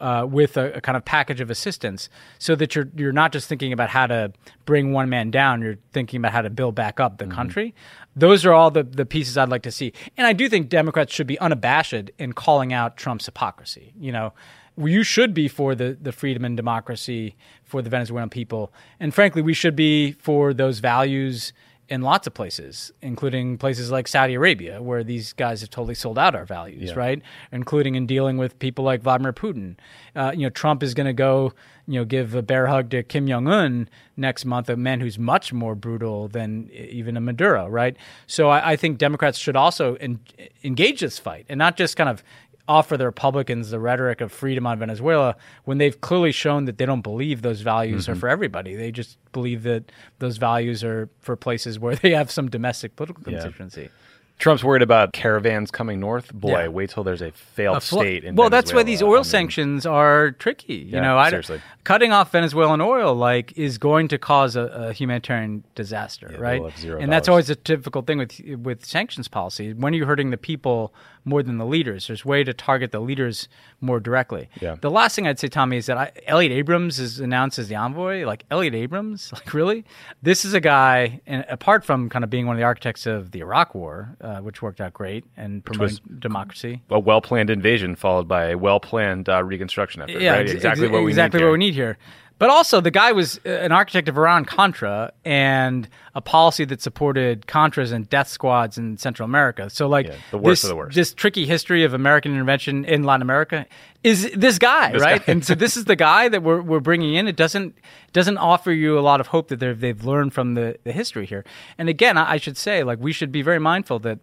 [0.00, 3.48] uh, with a, a kind of package of assistance, so that you're you're not just
[3.48, 4.32] thinking about how to
[4.64, 7.74] bring one man down, you're thinking about how to build back up the country.
[8.16, 9.92] Those are all the, the pieces I'd like to see.
[10.16, 13.92] And I do think Democrats should be unabashed in calling out Trump's hypocrisy.
[13.98, 14.32] You know,
[14.76, 18.72] you should be for the, the freedom and democracy for the Venezuelan people.
[18.98, 21.52] And frankly, we should be for those values
[21.86, 26.18] in lots of places, including places like Saudi Arabia, where these guys have totally sold
[26.18, 27.20] out our values, right?
[27.52, 29.76] Including in dealing with people like Vladimir Putin.
[30.16, 31.52] Uh, you know, Trump is going to go,
[31.86, 35.18] you know, give a bear hug to Kim Jong Un next month, a man who's
[35.18, 37.98] much more brutal than even a Maduro, right?
[38.26, 40.20] So I, I think Democrats should also en-
[40.62, 42.24] engage this fight and not just kind of
[42.66, 46.86] offer the Republicans the rhetoric of freedom on Venezuela when they've clearly shown that they
[46.86, 48.20] don't believe those values are mm-hmm.
[48.20, 48.74] for everybody.
[48.74, 53.22] They just believe that those values are for places where they have some domestic political
[53.32, 53.40] Yeah.
[53.40, 53.90] constituency.
[54.36, 56.34] Trump's worried about caravans coming north.
[56.34, 56.66] Boy, Yeah.
[56.68, 58.24] wait till there's a failed A fl- state.
[58.24, 58.36] In Venezuela.
[58.40, 58.84] well, that's why Venezuela.
[58.84, 60.74] these I oil mean, sanctions are tricky.
[60.74, 61.60] You Yeah, know, I, seriously.
[61.84, 66.60] cutting off Venezuelan oil like is going to cause a, a humanitarian disaster, Yeah, right?
[66.60, 69.72] they'll have zero and that's always a difficult thing with with sanctions policy.
[69.72, 70.92] When are you're hurting the people
[71.24, 73.48] more than the leaders, there's a way to target the leaders
[73.80, 74.48] more directly.
[74.60, 74.76] Yeah.
[74.80, 77.74] The last thing I'd say, Tommy, is that I, Elliott Abrams is announced as the
[77.76, 78.26] envoy.
[78.26, 79.84] Like Elliott Abrams, like really,
[80.22, 83.30] this is a guy, and apart from kind of being one of the architects of
[83.30, 86.82] the Iraq War, uh, which worked out great and promoting democracy.
[86.90, 90.14] a well-planned invasion followed by a well-planned uh, reconstruction effort.
[90.14, 90.22] right?
[90.42, 91.52] ex- exactly ex- what we exactly need what here.
[91.52, 91.98] we need here.
[92.36, 96.82] But also, the guy was uh, an architect of Iran Contra and a policy that
[96.82, 99.70] supported Contras and death squads in Central America.
[99.70, 100.94] So, like, Yeah, the worst this, of the worst.
[100.96, 103.66] this tricky history of American intervention in Latin America
[104.02, 105.24] is this guy, This right?
[105.24, 105.32] guy.
[105.32, 107.28] and so, this is the guy that we're, we're bringing in.
[107.28, 107.76] It doesn't
[108.12, 111.26] doesn't offer you a lot of hope that they've, they've learned from the, the history
[111.26, 111.44] here.
[111.78, 114.18] And again, I, I should say, like, we should be very mindful that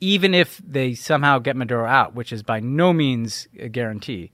[0.00, 4.32] even if they somehow get Maduro out, which is by no means a guarantee,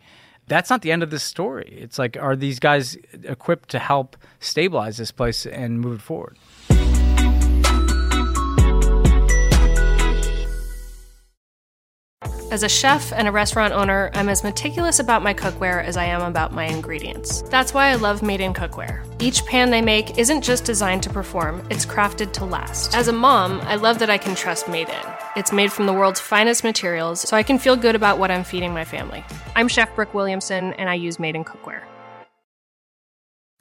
[0.51, 1.79] that's not the end of this story.
[1.81, 6.37] It's like, are these guys equipped to help stabilize this place and move it forward?
[12.51, 16.07] As a chef and a restaurant owner, I'm as meticulous about my cookware as I
[16.07, 17.43] am about my ingredients.
[17.43, 19.05] That's why I love Made in Cookware.
[19.23, 22.93] Each pan they make isn't just designed to perform, it's crafted to last.
[22.97, 25.20] As a mom, I love that I can trust Made in.
[25.37, 28.45] It's made from the world's finest materials, so I can feel good about what I'm
[28.45, 29.25] feeding my family.
[29.55, 31.83] I'm Chef Brooke Williamson, and I use Made in Cookware.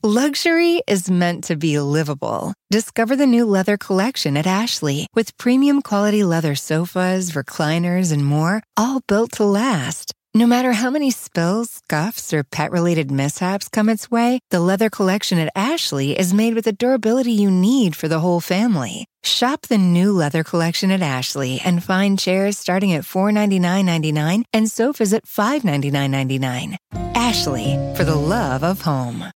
[0.02, 2.54] Luxury is meant to be livable.
[2.72, 8.64] Discover the new leather collection at Ashley with premium quality leather sofas, recliners, and more,
[8.78, 10.14] all built to last.
[10.36, 14.88] No matter how many spills, scuffs, or pet related mishaps come its way, the leather
[14.88, 19.08] collection at Ashley is made with the durability you need for the whole family.
[19.24, 25.14] Shop the new leather collection at Ashley and find chairs starting at $499.99 and sofas
[25.14, 26.76] at $599.99.
[27.16, 29.32] Ashley, for the love of home.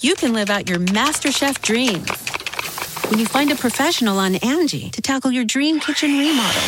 [0.00, 2.08] you can live out your MasterChef dreams
[3.10, 6.62] when you find a professional on Angie to tackle your dream kitchen remodel.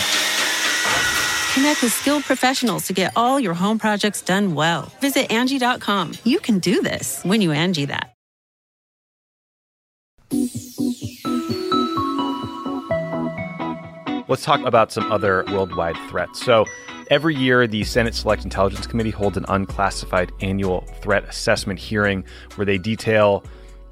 [1.55, 4.91] Connect with skilled professionals to get all your home projects done well.
[5.01, 6.13] Visit Angie.com.
[6.25, 8.09] You can do this when you Angie that.
[14.29, 16.43] Let's talk about some other worldwide threats.
[16.43, 16.65] So,
[17.11, 22.25] every year, the Senate Select Intelligence Committee holds an unclassified annual threat assessment hearing
[22.55, 23.45] where they detail,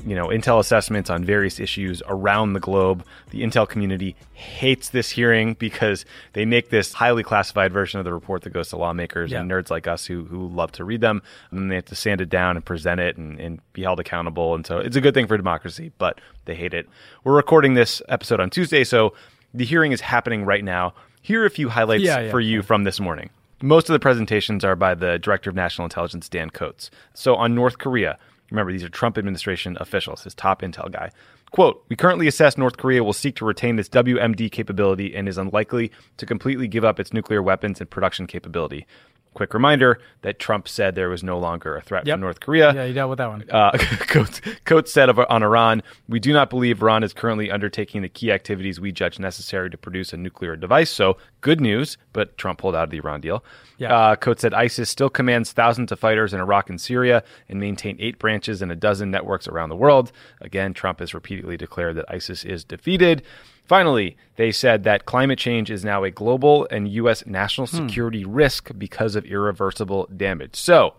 [0.07, 3.05] you know, intel assessments on various issues around the globe.
[3.31, 8.13] The intel community hates this hearing because they make this highly classified version of the
[8.13, 11.23] report that goes to lawmakers and nerds like us who who love to read them,
[11.51, 14.01] and then they have to sand it down and present it and, and be held
[14.01, 14.55] accountable.
[14.55, 16.89] And so, it's a good thing for democracy, but they hate it.
[17.25, 19.15] We're recording this episode on Tuesday, so
[19.55, 20.95] the hearing is happening right now.
[21.23, 22.31] Here are a few highlights Yeah, yeah.
[22.31, 23.31] for you from this morning.
[23.63, 26.91] Most of the presentations are by the Director of National Intelligence, Dan Coats.
[27.13, 28.19] So on North Korea,
[28.51, 31.11] remember these are Trump administration officials, his top intel guy.
[31.51, 35.39] Quote, we currently assess North Korea will seek to retain its WMD capability and is
[35.39, 38.87] unlikely to completely give up its nuclear weapons and production capability.
[39.33, 42.15] Quick reminder that Trump said there was no longer a threat Yep.
[42.15, 42.75] from North Korea.
[42.75, 43.45] Yeah, you dealt with that one.
[43.49, 48.03] Uh, Coats, Coats said of, on Iran, we do not believe Iran is currently undertaking
[48.03, 50.91] the key activities we judge necessary to produce a nuclear device.
[50.91, 53.45] So, good news, but Trump pulled out of the Iran deal.
[53.79, 53.95] Yeah.
[53.97, 57.97] Uh, Coats said ISIS still commands thousands of fighters in Iraq and Syria and maintain
[58.01, 60.11] eight branches and a dozen networks around the world.
[60.41, 63.23] Again, Trump has repeatedly declared that ISIS is defeated.
[63.71, 67.25] Finally, they said that climate change is now a global and U.S.
[67.25, 67.77] national hmm.
[67.77, 70.57] security risk because of irreversible damage.
[70.57, 70.95] So,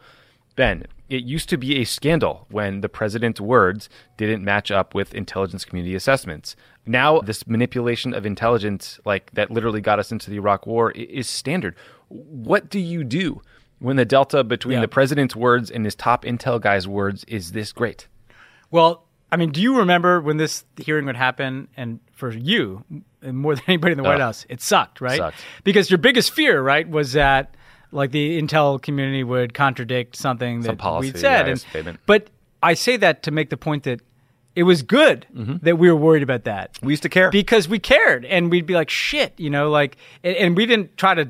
[0.56, 5.14] Ben, it used to be a scandal when the president's words didn't match up with
[5.14, 6.56] intelligence community assessments.
[6.86, 11.28] Now, this manipulation of intelligence, like that literally got us into the Iraq War, is
[11.28, 11.76] standard.
[12.08, 13.42] What do you do
[13.80, 14.80] when the delta between Yeah.
[14.80, 18.08] the president's words and his top intel guy's words is this great?
[18.70, 21.70] Well, I mean, do you remember when this hearing would happen?
[21.78, 22.84] And for you,
[23.24, 24.26] more than anybody in the White Oh.
[24.26, 25.18] House, it sucked, right?
[25.18, 25.38] Sucked.
[25.64, 27.56] Because your biggest fear, right, was that
[27.92, 31.46] like the intel community would contradict something Some that policy, we'd said.
[31.48, 32.00] yeah, and, statement.
[32.06, 32.30] but
[32.62, 34.02] I say that to make the point that
[34.56, 35.56] it was good mm-hmm.
[35.64, 36.78] that we were worried about that.
[36.84, 37.32] We used to care.
[37.32, 40.96] because we cared, and we'd be like, "Shit," you know, like, and, and we didn't
[40.98, 41.30] try to.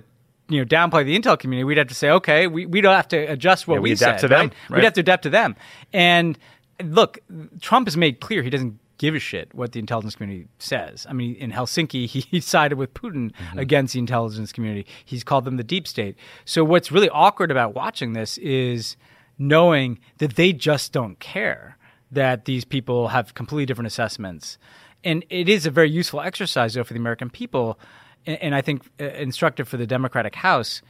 [0.49, 1.63] You know, downplay the intel community.
[1.63, 3.93] We'd have to say, okay, we, we don't have to adjust what Yeah, we we
[3.93, 4.53] adapt said, to them, right?
[4.69, 4.77] right.
[4.79, 5.55] We'd have to adapt to them.
[5.93, 6.37] And
[6.83, 7.19] look,
[7.61, 11.07] Trump has made clear he doesn't give a shit what the intelligence community says.
[11.09, 13.59] I mean, in Helsinki, he, he sided with Putin Mm-hmm.
[13.59, 14.85] against the intelligence community.
[15.03, 16.15] He's called them the deep state.
[16.45, 18.95] So what's really awkward about watching this is
[19.37, 21.77] knowing that they just don't care
[22.11, 24.57] that these people have completely different assessments.
[25.03, 27.79] And it is a very useful exercise, though, for the American people,
[28.25, 30.81] and, and I think uh, instructive for the Democratic House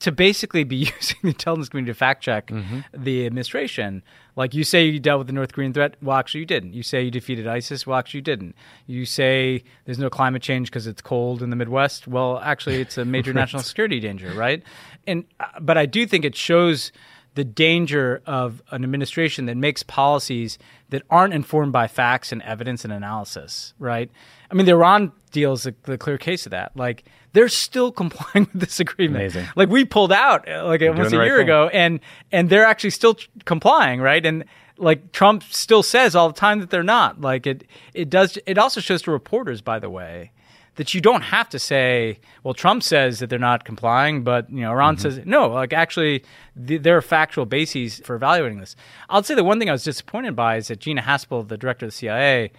[0.00, 2.80] to basically be using the intelligence community to fact check Mm-hmm.
[3.04, 4.02] the administration.
[4.36, 6.72] Like you say you dealt with the North Korean threat, well, actually you didn't.
[6.72, 8.54] You say you defeated ISIS, well, actually you didn't.
[8.86, 12.96] You say there's no climate change because it's cold in the Midwest, well, actually it's
[12.98, 14.62] a major national security danger, right?
[15.06, 16.92] And uh, but I do think it shows
[17.34, 22.84] the danger of an administration that makes policies that aren't informed by facts and evidence
[22.84, 24.10] and analysis, right?
[24.50, 26.76] I mean, the Iran deal is the clear case of that.
[26.76, 29.16] Like, they're still complying with this agreement.
[29.22, 29.46] Amazing.
[29.56, 31.46] Like, we pulled out uh, like almost a right year thing.
[31.46, 32.00] ago, and
[32.32, 34.24] and they're actually still tr- complying, right?
[34.24, 34.44] And
[34.78, 37.20] like Trump still says all the time that they're not.
[37.20, 37.64] Like it,
[37.94, 38.38] it does.
[38.46, 40.32] It also shows to reporters, by the way,
[40.76, 44.60] that you don't have to say, well, Trump says that they're not complying, but you
[44.62, 45.02] know, Iran Mm-hmm.
[45.02, 45.48] says no.
[45.50, 46.24] Like actually,
[46.66, 48.74] th- there are factual bases for evaluating this.
[49.10, 51.84] I'll say the one thing I was disappointed by is that Gina Haspel, the director
[51.86, 52.50] of the CIA,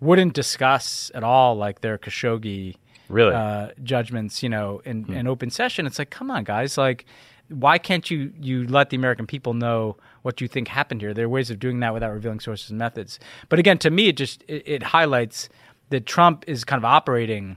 [0.00, 2.74] wouldn't discuss at all like their Khashoggi
[3.08, 3.34] Really?
[3.34, 5.86] uh, judgments, you know, in, in open session.
[5.86, 7.04] It's like, come on, guys, like.
[7.50, 11.14] Why can't you you let the American people know what you think happened here?
[11.14, 13.18] There are ways of doing that without revealing sources and methods.
[13.48, 15.48] But again, to me, it just it, it highlights
[15.88, 17.56] that Trump is kind of operating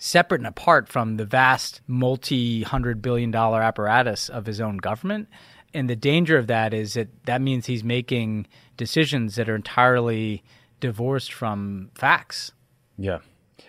[0.00, 5.28] separate and apart from the vast multi hundred billion dollar apparatus of his own government.
[5.72, 10.42] And the danger of that is that that means he's making decisions that are entirely
[10.80, 12.50] divorced from facts.
[12.98, 13.18] Yeah.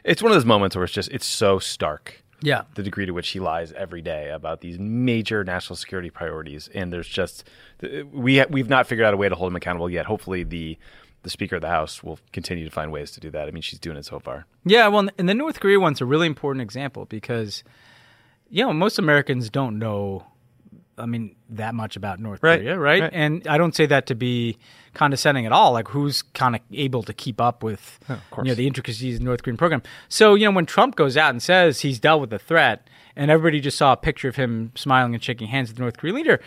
[0.04, 2.22] It's one of those moments where it's just it's so stark.
[2.42, 2.64] Yeah.
[2.76, 6.92] The degree to which he lies every day about these major national security priorities and
[6.92, 7.48] there's just
[8.12, 10.06] we we've not figured out a way to hold him accountable yet.
[10.06, 10.78] Hopefully the
[11.24, 13.48] the speaker of the house will continue to find ways to do that.
[13.48, 14.46] I mean, she's doing it so far.
[14.66, 17.64] Yeah, well, and the North Korea one's a really important example because,
[18.50, 20.26] you know, most Americans don't know,
[20.98, 23.02] I mean, that much about North Right, Korea, right?
[23.02, 23.12] right.
[23.14, 24.58] And I don't say that to be
[24.94, 25.72] condescending at all.
[25.74, 28.00] Like, who's kind of able to keep up with,
[28.38, 29.82] you know, the intricacies of the North Korean program?
[30.10, 33.30] So, you know, when Trump goes out and says he's dealt with the threat, and
[33.30, 36.16] everybody just saw a picture of him smiling and shaking hands with the North Korean
[36.16, 36.40] leader.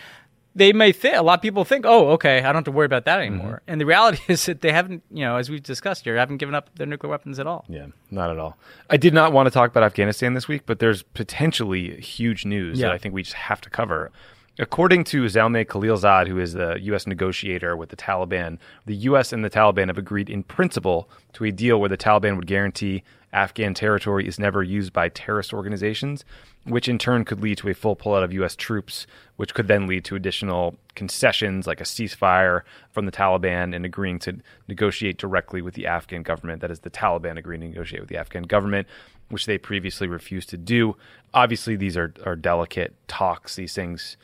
[0.55, 2.87] They may think a lot of people think, oh, okay, I don't have to worry
[2.87, 3.35] about that mm-hmm.
[3.35, 3.63] anymore.
[3.67, 6.55] And the reality is that they haven't, you know, as we've discussed here, haven't given
[6.55, 7.67] up their nuclear weapons at all.
[7.69, 8.57] Yeah, not at all.
[8.89, 12.81] I did not want to talk about Afghanistan this week, but there's potentially huge news
[12.81, 12.87] Yeah.
[12.89, 14.11] that I think we just have to cover.
[14.59, 17.07] According to Zalmay Khalilzad, who is the U.S.
[17.07, 19.31] negotiator with the Taliban, the U.S.
[19.31, 23.03] and the Taliban have agreed in principle to a deal where the Taliban would guarantee
[23.35, 26.25] Afghan territory is never used by terrorist organizations,
[26.65, 28.57] which in turn could lead to a full pullout of U.S.
[28.57, 33.85] troops, which could then lead to additional concessions like a ceasefire from the Taliban and
[33.85, 34.39] agreeing to
[34.69, 36.63] negotiate directly with the Afghan government.
[36.63, 38.89] That is, the Taliban agreeing to negotiate with the Afghan government,
[39.29, 40.97] which they previously refused to do.
[41.35, 43.57] Obviously, these are, are delicate talks.
[43.57, 44.17] These things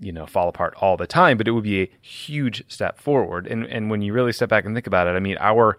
[0.00, 3.46] you know fall apart all the time but it would be a huge step forward
[3.46, 5.78] and and when you really step back and think about it i mean our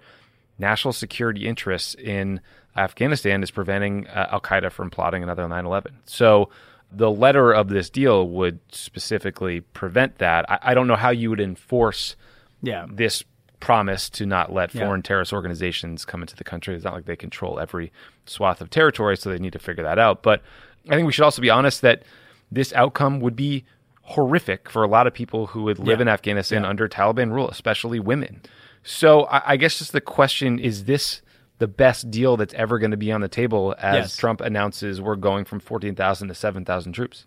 [0.59, 2.39] national security interests in
[2.77, 6.49] afghanistan is preventing uh, al-qaeda from plotting another 9-11 so
[6.91, 11.29] the letter of this deal would specifically prevent that i, I don't know how you
[11.31, 12.15] would enforce
[12.61, 12.85] Yeah.
[12.89, 13.23] this
[13.59, 14.85] promise to not let Yeah.
[14.85, 16.75] foreign terrorist organizations come into the country.
[16.75, 17.93] It's not like they control every
[18.25, 20.21] swath of territory, so they need to figure that out.
[20.21, 20.41] But
[20.89, 22.03] I think we should also be honest that
[22.51, 23.63] this outcome would be
[24.05, 26.03] horrific for a lot of people who would live Yeah.
[26.03, 28.41] in Afghanistan under Taliban rule, especially women.
[28.83, 31.21] So I, I guess just the question is this
[31.59, 34.17] the best deal that's ever going to be on the table as Yes.
[34.17, 37.25] Trump announces we're going from 14,000 to 7,000 troops?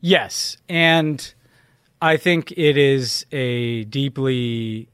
[0.00, 1.32] Yes, and
[2.02, 4.88] I think it is a deeply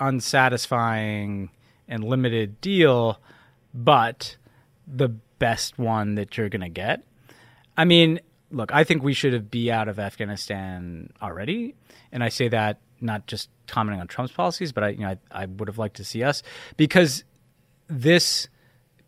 [0.00, 1.50] unsatisfying
[1.88, 3.18] and limited deal,
[3.74, 4.36] but
[4.86, 5.08] the
[5.38, 7.02] best one that you're going to get.
[7.76, 8.20] I mean,
[8.50, 11.74] look, I think we should be out of Afghanistan already,
[12.12, 15.42] and I say that not just commenting on Trump's policies, but I, you know, I,
[15.42, 16.42] I would have liked to see us
[16.76, 17.24] because
[17.88, 18.48] this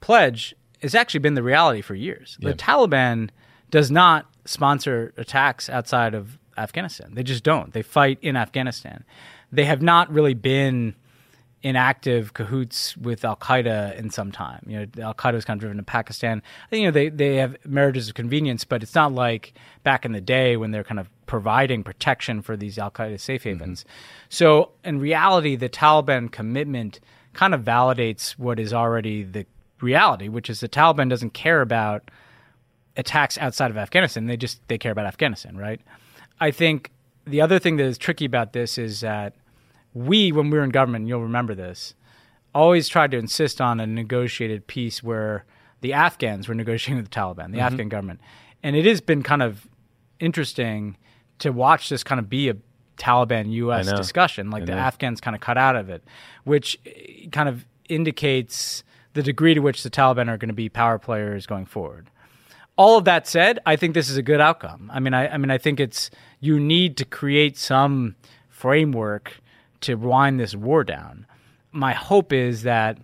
[0.01, 2.39] pledge has actually been the reality for years.
[2.41, 3.31] The Taliban
[3.71, 7.15] does not sponsor attacks outside of Afghanistan.
[7.15, 7.73] They just don't.
[7.73, 9.05] They fight in Afghanistan.
[9.53, 10.95] They have not really been
[11.63, 14.65] in active cahoots with Al Qaeda in some time.
[14.67, 16.43] You know, Al Qaeda was kind of driven to Pakistan.
[16.71, 19.53] You know, they, they have marriages of convenience, but it's not like
[19.83, 23.43] back in the day when they're kind of providing protection for these Al Qaeda safe
[23.43, 23.59] mm-hmm.
[23.59, 23.85] havens.
[24.31, 26.99] So, in reality, the Taliban commitment
[27.35, 29.47] kind of validates what is already the
[29.81, 32.11] reality, which is the Taliban doesn't care about
[32.97, 34.27] attacks outside of Afghanistan.
[34.27, 35.81] They just they care about Afghanistan, right?
[36.41, 36.91] I think
[37.27, 39.35] the other thing that is tricky about this is that
[39.95, 41.95] we, when we were in government, you'll remember this,
[42.55, 45.45] always tried to insist on a negotiated peace where
[45.81, 48.21] the Afghans were negotiating with the Taliban, the Afghan government,
[48.63, 49.67] and it has been kind of
[50.19, 50.97] interesting
[51.39, 52.57] to watch this kind of be a
[52.99, 53.91] Taliban U.S.
[53.93, 54.73] discussion, like the.
[54.73, 56.05] Afghans kind of cut out of it,
[56.45, 58.85] which eh, kind of indicates
[59.15, 62.11] the degree to which the Taliban are going to be power players going forward
[62.81, 64.91] all of that said, I think this is a good outcome.
[64.91, 66.11] I mean, I, I mean, I think it's
[66.41, 68.17] you need to create some
[68.49, 69.40] framework
[69.83, 71.27] to wind this war down.
[71.73, 72.99] My hope is that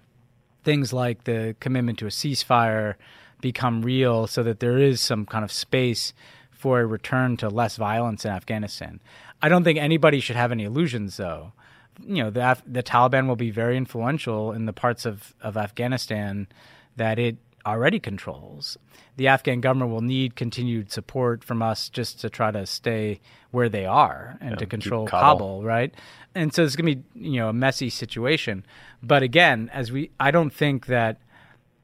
[0.64, 2.94] things like the commitment to a ceasefire
[3.40, 6.12] become real, so that there is some kind of space
[6.50, 9.00] for a return to less violence in Afghanistan.
[9.42, 11.52] I don't think anybody should have any illusions, though.
[12.00, 15.56] You know, the Af- the Taliban will be very influential in the parts of, of
[15.56, 16.48] Afghanistan
[16.96, 17.36] that it
[17.66, 18.78] already controls.
[19.16, 23.68] The Afghan government will need continued support from us just to try to stay where
[23.68, 25.20] they are and Yeah, to control Kabul.
[25.20, 25.94] Kabul, right?
[26.34, 28.64] And so it's going to be you know a messy situation.
[29.02, 31.18] But again, as we, I don't think that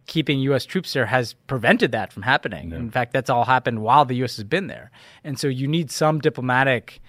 [0.07, 0.65] keeping U.S.
[0.65, 2.73] troops there has prevented that from happening.
[2.73, 4.37] In fact, that's all happened while the U.S.
[4.37, 4.91] has been there.
[5.25, 7.01] And so you need some diplomatic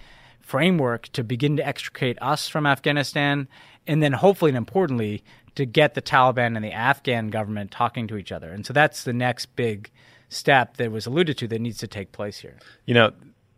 [0.44, 3.48] framework to begin to extricate us from Afghanistan,
[3.86, 5.24] and then hopefully and importantly,
[5.54, 8.50] to get the Taliban and the Afghan government talking to each other.
[8.50, 9.90] And so that's the next big
[10.28, 12.58] step that was alluded to that needs to take place here.
[12.84, 13.12] You know,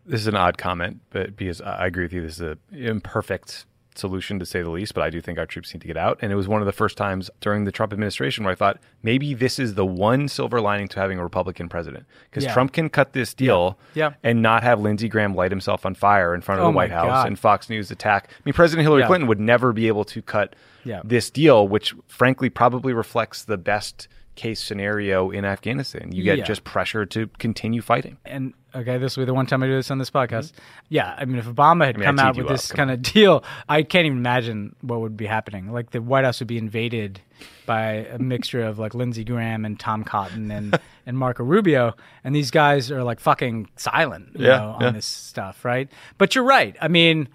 [0.05, 3.65] this is an odd comment, but because I agree with you, this is an imperfect
[3.97, 4.93] solution to say the least.
[4.93, 6.65] But I do think our troops need to get out, and it was one of
[6.65, 10.27] the first times during the Trump administration where I thought maybe this is the one
[10.27, 12.53] silver lining to having a Republican president because Yeah.
[12.53, 14.11] Trump can cut this deal Yeah.
[14.23, 16.91] and not have Lindsey Graham light himself on fire in front of Oh the White
[16.91, 17.27] House God.
[17.27, 18.29] and Fox News attack.
[18.29, 19.07] I mean, President Hillary Yeah.
[19.07, 21.01] Clinton would never be able to cut Yeah.
[21.03, 24.07] this deal, which frankly probably reflects the best
[24.37, 26.11] case scenario in Afghanistan.
[26.13, 26.45] You get Yeah.
[26.45, 28.17] just pressure to continue fighting.
[28.23, 30.53] and okay, this will be the one time I do this on this podcast.
[30.87, 32.03] Yeah, I mean, if Obama had Mm-hmm.
[32.03, 35.17] I mean, come out with this kind of deal, I can't even imagine what would
[35.17, 35.71] be happening.
[35.73, 37.19] Like the White House would be invaded
[37.65, 42.35] by a mixture of like Lindsey Graham and Tom Cotton and and Marco Rubio, and
[42.35, 44.91] these guys are like fucking silent, you Yeah, know, on yeah.
[44.91, 45.89] this stuff, right?
[46.17, 46.75] But you're right.
[46.79, 47.27] I mean,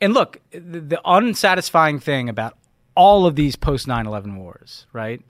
[0.00, 2.56] and look, the, the unsatisfying thing about
[2.94, 5.22] all of these post 9/11 wars, right?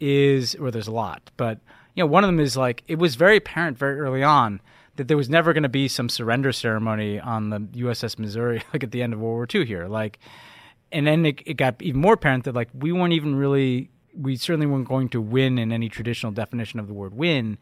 [0.00, 1.58] Is or there's a lot, but
[1.94, 4.60] you know, one of them is like it was very apparent very early on
[4.96, 8.82] that there was never going to be some surrender ceremony on the USS Missouri like
[8.84, 9.86] at the end of World War II here.
[9.86, 10.18] Like
[10.92, 14.36] and then it, it got even more apparent that like we weren't even really we
[14.36, 17.58] certainly weren't going to win in any traditional definition of the word win.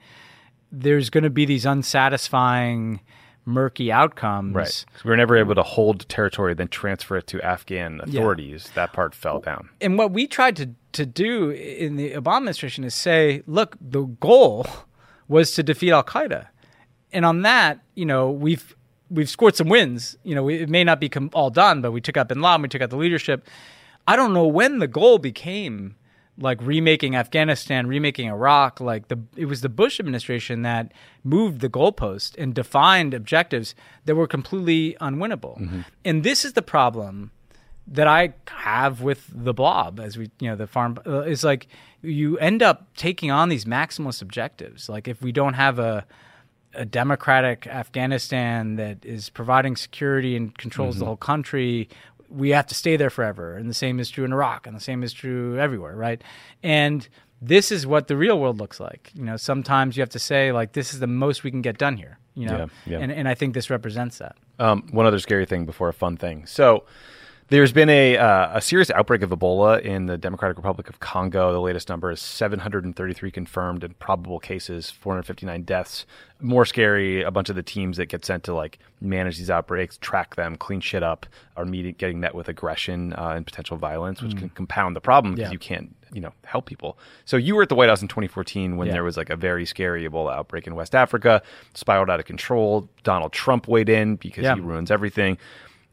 [0.70, 3.01] There's going to be these unsatisfying
[3.45, 4.55] murky outcomes.
[4.55, 4.85] Right.
[4.93, 8.70] 'Cause we were never able to hold territory, then transfer it to Afghan authorities.
[8.74, 9.68] That part fell down.
[9.80, 14.03] and what we tried to to do in the Obama administration is say, look, the
[14.03, 14.66] goal
[15.28, 16.49] was to defeat Al Qaeda,
[17.12, 18.74] and on that, you know, we've
[19.11, 20.16] we've scored some wins.
[20.24, 22.40] You know, we, it may not be com- all done, but we took out Bin
[22.40, 23.47] Laden, we took out the leadership.
[24.07, 25.97] I don't know when the goal became
[26.38, 28.80] like remaking Afghanistan, remaking Iraq.
[28.80, 33.74] Like the it was the Bush administration that moved the goalpost and defined objectives
[34.07, 35.61] that were completely unwinnable.
[35.61, 35.80] Mm-hmm.
[36.05, 37.30] And this is the problem
[37.87, 41.66] that I have with the blob as we you know the farm uh, is like
[42.01, 44.89] you end up taking on these maximalist objectives.
[44.89, 46.07] Like if we don't have a
[46.74, 51.89] a democratic Afghanistan that is providing security and controls the whole country
[52.30, 53.59] we have to stay there forever.
[53.59, 56.22] And the same is true in Iraq and the same is true everywhere right?
[56.62, 57.07] And
[57.43, 59.11] this is what the real world looks like.
[59.14, 61.76] You know sometimes you have to say like this is the most we can get
[61.78, 62.68] done here you know?
[62.87, 62.99] Yeah, yeah.
[62.99, 64.37] and and I think this represents that.
[64.59, 66.47] Um, one other scary thing before a fun thing.
[66.47, 66.85] So
[67.53, 71.53] there's been a uh, a serious outbreak of Ebola in the Democratic Republic of Congo.
[71.53, 76.07] The latest number is 733 confirmed and probable cases, 459 deaths.
[76.41, 79.99] More scary, a bunch of the teams that get sent to like manage these outbreaks,
[79.99, 81.27] track them, clean shit up,
[81.57, 85.35] are meeting, getting met with aggression uh, and potential violence, which can compound the problem
[85.35, 85.53] because Yeah.
[85.53, 86.97] you can't, you know, help people.
[87.27, 88.95] So you were at the White House in 2014 when Yeah.
[88.95, 91.43] there was like a very scary Ebola outbreak in West Africa,
[91.75, 92.89] spiraled out of control.
[93.03, 94.55] Donald Trump weighed in because Yeah.
[94.55, 95.37] he ruins everything.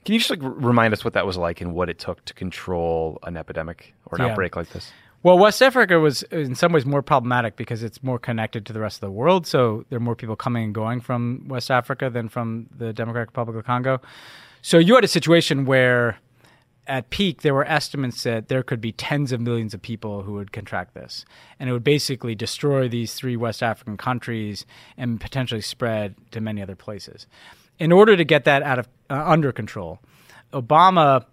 [0.05, 2.33] Can you just like remind us what that was like and what it took to
[2.33, 4.31] control an epidemic or an Yeah.
[4.31, 4.91] outbreak like this?
[5.21, 8.79] Well, West Africa was in some ways more problematic because it's more connected to the
[8.79, 9.45] rest of the world.
[9.45, 13.29] So there are more people coming and going from West Africa than from the Democratic
[13.29, 13.99] Republic of Congo.
[14.61, 16.19] So you had a situation where
[16.87, 20.33] at peak there were estimates that there could be tens of millions of people who
[20.33, 21.25] would contract this.
[21.59, 24.65] And it would basically destroy these three West African countries
[24.97, 27.27] and potentially spread to many other places.
[27.77, 29.99] In order to get that out of uh, under control,
[30.53, 31.25] Obama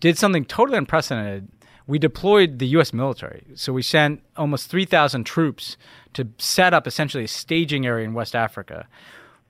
[0.00, 1.48] did something totally unprecedented.
[1.86, 2.92] We deployed the U.S.
[2.92, 3.44] military.
[3.54, 5.76] So we sent almost 3,000 troops
[6.14, 8.86] to set up essentially a staging area in West Africa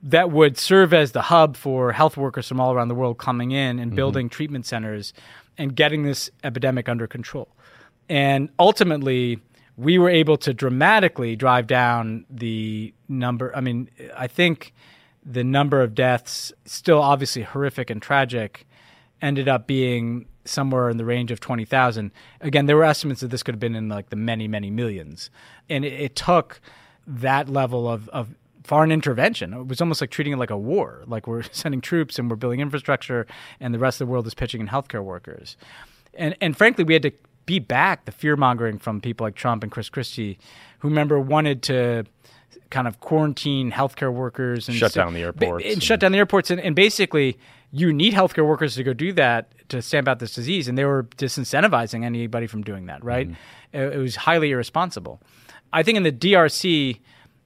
[0.03, 3.51] that would serve as the hub for health workers from all around the world coming
[3.51, 5.13] in and building treatment centers
[5.57, 7.47] and getting this epidemic under control.
[8.09, 9.39] And ultimately,
[9.77, 13.55] we were able to dramatically drive down the number.
[13.55, 14.73] I mean, I think
[15.23, 18.67] the number of deaths, still obviously horrific and tragic,
[19.21, 22.11] ended up being somewhere in the range of 20,000.
[22.39, 25.29] Again, there were estimates that this could have been in like the many, many millions.
[25.69, 26.59] And it, it took
[27.05, 29.53] that level of, of foreign intervention.
[29.53, 31.03] It was almost like treating it like a war.
[31.05, 33.27] Like we're sending troops and we're building infrastructure
[33.59, 35.57] and the rest of the world is pitching in healthcare workers.
[36.13, 37.11] And and frankly, we had to
[37.45, 40.37] beat back the fear mongering from people like Trump and Chris Christie,
[40.79, 42.05] who remember wanted to
[42.69, 46.17] kind of quarantine healthcare workers and Shut down the airports and and- shut down the
[46.17, 47.37] airports and, and basically
[47.71, 50.85] you need healthcare workers to go do that to stamp out this disease, and they
[50.85, 53.03] were disincentivizing anybody from doing that.
[53.03, 53.29] Right?
[53.29, 53.77] Mm-hmm.
[53.77, 55.21] It, it was highly irresponsible.
[55.73, 56.99] I think in the DRC,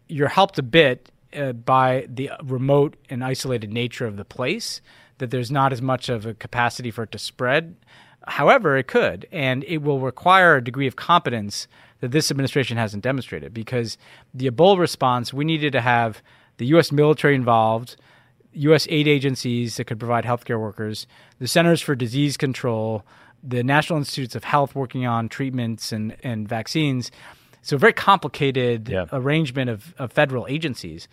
[0.07, 4.81] you're helped a bit uh, by the remote and isolated nature of the place.
[5.19, 7.77] That there's not as much of a capacity for it to spread.
[8.27, 11.67] However, it could, and it will require a degree of competence
[11.99, 13.53] that this administration hasn't demonstrated.
[13.53, 13.97] Because
[14.33, 16.21] the Ebola response, we needed to have
[16.57, 16.91] the U.S.
[16.91, 17.95] military involved,
[18.53, 18.87] U.S.
[18.89, 21.07] aid agencies that could provide healthcare workers,
[21.39, 23.03] the Centers for Disease Control,
[23.43, 27.11] the National Institutes of Health working on treatments and, and vaccines.
[27.61, 29.05] So, a very complicated Yeah.
[29.11, 31.07] arrangement of, of federal agencies.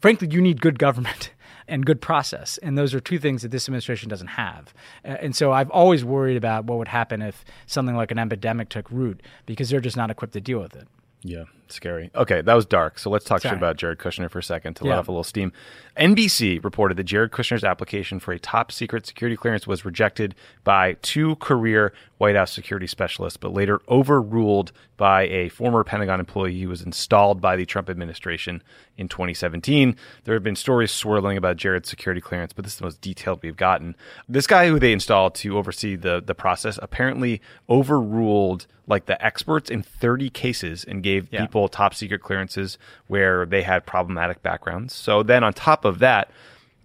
[0.00, 1.30] Frankly, you need good government
[1.68, 2.58] and good process.
[2.58, 4.72] And those are two things that this administration doesn't have.
[5.04, 8.90] And so I've always worried about what would happen if something like an epidemic took
[8.90, 10.88] root because they're just not equipped to deal with it.
[11.22, 12.10] Yeah, scary.
[12.14, 12.98] Okay, that was dark.
[12.98, 15.24] So let's talk shit about Jared Kushner for a second to let off a little
[15.24, 15.52] steam.
[15.96, 20.92] NBC reported that Jared Kushner's application for a top secret security clearance was rejected by
[21.02, 26.68] two career White House security specialists, but later overruled by a former Pentagon employee who
[26.68, 28.62] was installed by the Trump administration
[28.96, 29.96] in 2017.
[30.22, 33.42] There have been stories swirling about Jared's security clearance, but this is the most detailed
[33.42, 33.96] we've gotten.
[34.28, 39.70] This guy who they installed to oversee the the process apparently overruled like the experts
[39.70, 41.42] in 30 cases and gave Yeah.
[41.42, 44.94] people top secret clearances where they had problematic backgrounds.
[44.94, 46.30] So then on top of that,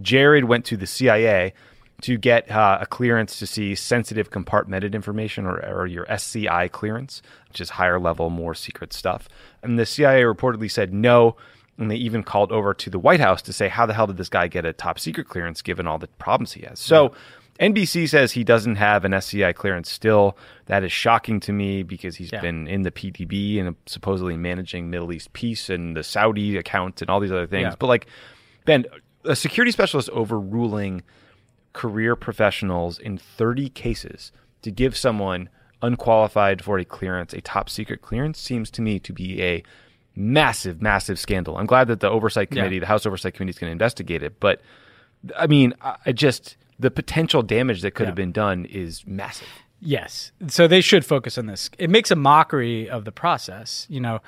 [0.01, 1.53] Jared went to the CIA
[2.01, 7.21] to get uh, a clearance to see sensitive compartmented information or, or your SCI clearance,
[7.47, 9.29] which is higher level, more secret stuff.
[9.61, 11.37] And the CIA reportedly said no.
[11.77, 14.17] And they even called over to the White House to say, how the hell did
[14.17, 16.79] this guy get a top secret clearance given all the problems he has?
[16.79, 17.13] So
[17.59, 20.37] NBC says he doesn't have an SCI clearance still.
[20.65, 22.41] That is shocking to me because he's Yeah.
[22.41, 27.09] been in the PDB and supposedly managing Middle East peace and the Saudi account and
[27.09, 27.63] all these other things.
[27.71, 27.75] Yeah.
[27.77, 28.07] But like,
[28.65, 28.85] Ben,
[29.23, 31.03] a security specialist overruling
[31.73, 34.31] career professionals in 30 cases
[34.61, 35.49] to give someone
[35.81, 39.63] unqualified for a clearance, a top secret clearance, seems to me to be a
[40.15, 41.57] massive, massive scandal.
[41.57, 42.61] I'm glad that the oversight Yeah.
[42.61, 44.39] committee, the House Oversight Committee, is going to investigate it.
[44.39, 44.61] But
[45.37, 48.07] I mean, I I just the potential damage that could Yeah.
[48.09, 49.47] have been done is massive.
[49.79, 50.31] Yes.
[50.47, 51.69] So they should focus on this.
[51.77, 53.85] It makes a mockery of the process.
[53.89, 54.19] You know,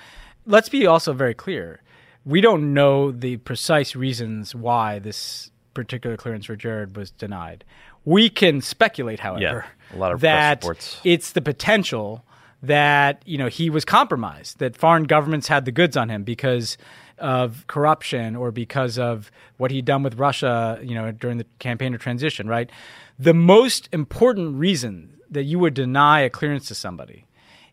[0.45, 1.81] let's be also very clear.
[2.25, 7.63] We don't know the precise reasons why this particular clearance for Jared was denied.
[8.03, 10.63] We can speculate, however, a lot of that
[11.03, 12.23] it's the potential
[12.61, 16.77] that you know he was compromised, that foreign governments had the goods on him because
[17.18, 21.93] of corruption or because of what he'd done with Russia, you know, during the campaign
[21.93, 22.70] of transition, right?
[23.18, 27.26] The most important reason that you would deny a clearance to somebody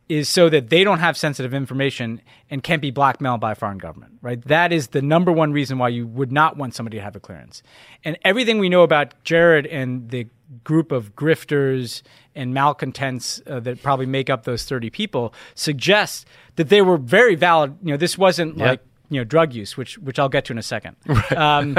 [0.09, 2.21] is so that they don't have sensitive information
[2.51, 4.43] and can't be blackmailed by a foreign government, right?
[4.43, 7.21] That is the number one reason why you would not want somebody to have a
[7.21, 7.63] clearance.
[8.05, 10.27] And everything we know about Jared and the
[10.65, 12.03] group of grifters
[12.35, 16.27] and malcontents uh, that probably make up those 30 people suggests
[16.57, 17.77] that they were very valid.
[17.83, 18.71] You know, this wasn't Yeah.
[18.71, 18.81] like,
[19.13, 20.97] you know, drug use, which which I'll get to in a second.
[21.33, 21.77] Um,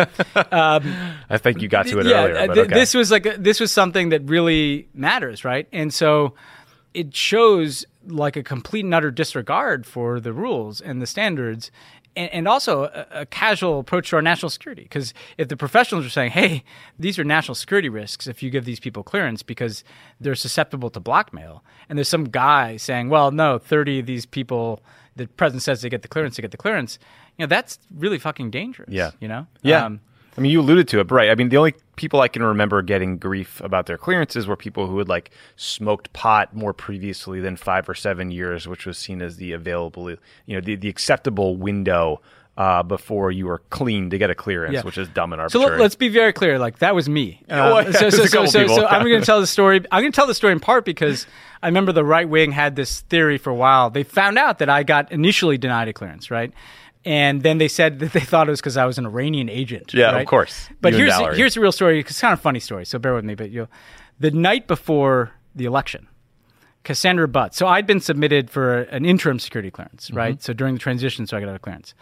[1.29, 2.73] I think you got to it yeah, earlier, but th- okay.
[2.73, 5.67] this was like a, this was something that really matters, right?
[5.71, 6.33] And so
[6.93, 11.71] it shows like a complete and utter disregard for the rules and the standards,
[12.15, 14.83] and, and also a, a casual approach to our national security.
[14.83, 16.63] Because if the professionals are saying, "Hey,
[16.97, 19.83] these are national security risks," if you give these people clearance because
[20.19, 24.81] they're susceptible to blackmail, and there's some guy saying, "Well, no, thirty of these people."
[25.15, 26.97] The president says to get the clearance, to get the clearance.
[27.37, 28.89] You know, that's really fucking dangerous.
[28.91, 29.11] Yeah.
[29.19, 29.47] You know?
[29.61, 29.85] Yeah.
[29.85, 30.01] Um,
[30.37, 31.29] I mean, you alluded to it, but right.
[31.29, 34.87] I mean, the only people I can remember getting grief about their clearances were people
[34.87, 39.21] who had like smoked pot more previously than five or seven years, which was seen
[39.21, 42.19] as the available, you know, the, the acceptable window
[42.55, 44.81] uh, before you were clean to get a clearance, Yeah.
[44.83, 45.81] which is dumb and So arbitrary.
[45.81, 46.59] let, us be very clear.
[46.59, 47.41] Like that was me.
[47.49, 49.81] Yeah, well, Uh, yeah, so, so, so, so, so I'm going to tell the story.
[49.91, 51.25] I'm going to tell the story in part because
[51.63, 53.89] I remember the right wing had this theory for a while.
[53.89, 56.53] They found out that I got initially denied a clearance, right?
[57.05, 59.93] And then they said that they thought it was because I was an Iranian agent.
[59.93, 60.69] Yeah, of course.
[60.79, 61.35] But You here's Valerie.
[61.37, 61.99] here's the real story.
[61.99, 63.35] It's kind of a funny story, so bear with me.
[63.35, 63.67] But you,
[64.19, 66.07] the night before the election,
[66.83, 67.55] Cassandra Butt.
[67.55, 70.41] So I'd been submitted for an interim security clearance, right?
[70.41, 71.93] So during the transition, so I got a clearance.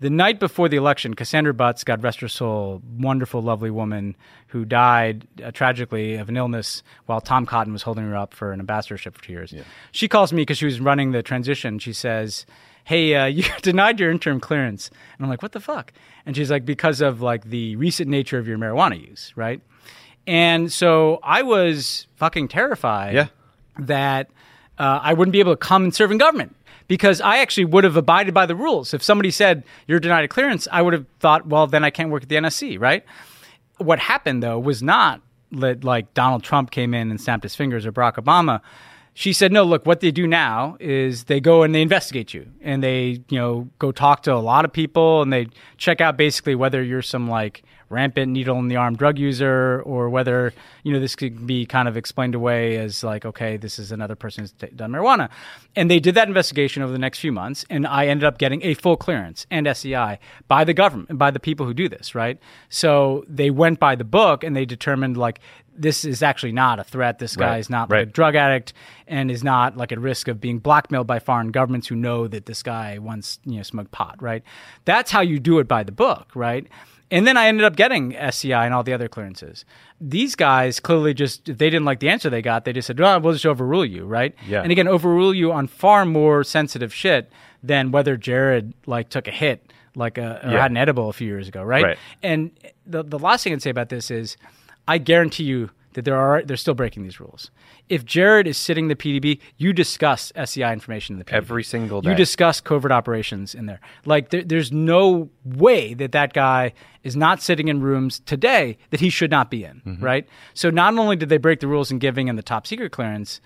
[0.00, 4.16] The night before the election, Cassandra Butts, God rest her soul, wonderful, lovely woman
[4.48, 8.52] who died uh, tragically of an illness while Tom Cotton was holding her up for
[8.52, 9.52] an ambassadorship for two years.
[9.92, 11.78] She calls me because she was running the transition.
[11.78, 12.46] She says,
[12.84, 14.88] "Hey, uh, you denied your interim clearance,"
[15.18, 15.92] and I'm like, "What the fuck?"
[16.24, 19.60] And she's like, "Because of like the recent nature of your marijuana use, right?"
[20.26, 23.26] And so I was fucking terrified Yeah.
[23.78, 24.30] that
[24.78, 26.56] uh, I wouldn't be able to come and serve in government
[26.90, 28.92] because I actually would have abided by the rules.
[28.92, 32.10] If somebody said you're denied a clearance, I would have thought, well, then I can't
[32.10, 33.04] work at the NSC, right?
[33.78, 35.22] What happened though was not
[35.52, 38.60] let, like Donald Trump came in and snapped his fingers or Barack Obama.
[39.14, 42.50] She said, no, look, what they do now is they go and they investigate you
[42.60, 46.16] and they, you know, go talk to a lot of people and they check out
[46.16, 50.92] basically whether you're some like rampant needle in the arm drug user or whether you
[50.92, 54.42] know this could be kind of explained away as like okay this is another person
[54.42, 55.28] who's done marijuana
[55.76, 58.62] and they did that investigation over the next few months and i ended up getting
[58.64, 60.18] a full clearance and SCI
[60.48, 62.38] by the government by the people who do this right
[62.68, 65.40] so they went by the book and they determined like
[65.76, 67.18] this is actually not a threat.
[67.18, 68.08] This guy Right, is not like right.
[68.08, 68.74] a drug addict
[69.06, 72.44] and is not like at risk of being blackmailed by foreign governments who know that
[72.44, 74.16] this guy once you know smoked pot.
[74.20, 74.42] Right.
[74.84, 76.32] That's how you do it by the book.
[76.34, 76.66] Right.
[77.10, 79.64] And then I ended up getting SCI and all the other clearances.
[80.00, 82.64] These guys clearly just they didn't like the answer they got.
[82.64, 84.34] They just said, "Oh, we'll just overrule you." Right.
[84.46, 84.62] Yeah.
[84.62, 87.30] And again, overrule you on far more sensitive shit
[87.62, 90.62] than whether Jared like took a hit like a, or Yeah.
[90.62, 91.62] had an edible a few years ago.
[91.64, 91.82] Right.
[91.84, 91.98] Right.
[92.22, 92.52] And
[92.86, 94.36] the the last thing I'd say about this is,
[94.86, 97.50] I guarantee you that there are they're still breaking these rules.
[97.88, 102.00] If Jared is sitting the PDB, you discuss SCI information in the PDB Every single
[102.00, 102.10] day.
[102.10, 103.80] You discuss covert operations in there.
[104.04, 106.72] Like there, there's no way that that guy
[107.02, 109.82] is not sitting in rooms today that he should not be in.
[109.84, 110.04] Mm-hmm.
[110.04, 110.28] Right.
[110.54, 113.40] So not only did they break the rules in giving him the top secret clearance.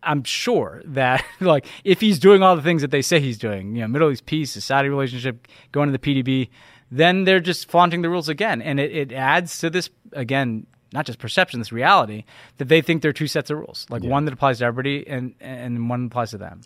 [0.00, 3.74] I'm sure that like if he's doing all the things that they say he's doing,
[3.74, 6.50] you know, Middle East peace, the Saudi relationship, going to the PDB,
[6.90, 11.06] then they're just flaunting the rules again, and it, it adds to this again, not
[11.06, 12.24] just perception, this reality
[12.58, 15.06] that they think there are two sets of rules, like one that applies to everybody
[15.06, 16.60] and and one applies to them.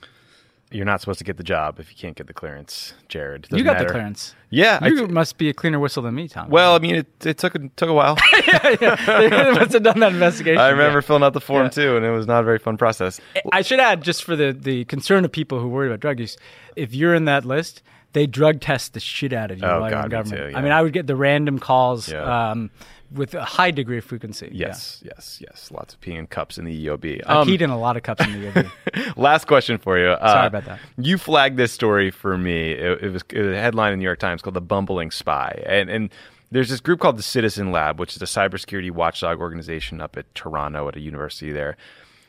[0.71, 3.45] You're not supposed to get the job if you can't get the clearance, Jared.
[3.51, 3.85] you Doesn't got matter.
[3.89, 4.35] the clearance.
[4.49, 6.49] Yeah, you t- must be a cleaner whistle than me, Tom.
[6.49, 8.17] Well, I mean, it, it took a, took a while.
[8.33, 8.49] they
[9.53, 10.59] must have done that investigation.
[10.59, 11.07] I remember Yeah.
[11.07, 11.69] filling out the form Yeah.
[11.71, 13.21] too, and it was not a very fun process.
[13.53, 16.39] I should add, just for the, the concern of people who worry about drug use,
[16.75, 17.83] if you're in that list,
[18.15, 20.43] they drug test the shit out of you Oh, God, in me government.
[20.43, 20.59] too, yeah.
[20.59, 22.51] I mean, I would get the random calls Yeah.
[22.53, 22.71] um,
[23.15, 24.51] with a high degree of frequency.
[24.53, 25.71] Yes, yes, yes.
[25.71, 27.19] Lots of peeing in cups in the EOB.
[27.19, 27.23] Yeah.
[27.27, 29.17] I Um, peed in a lot of cups in the EOB.
[29.17, 30.09] Last question for you.
[30.09, 30.79] Uh, Sorry about that.
[30.99, 32.73] You flagged this story for me.
[32.73, 35.11] It, it was it was a headline in the New York Times called "The Bumbling
[35.11, 36.11] Spy," and and
[36.51, 40.33] there's this group called the Citizen Lab, which is a cybersecurity watchdog organization up at
[40.35, 41.77] Toronto at a university there.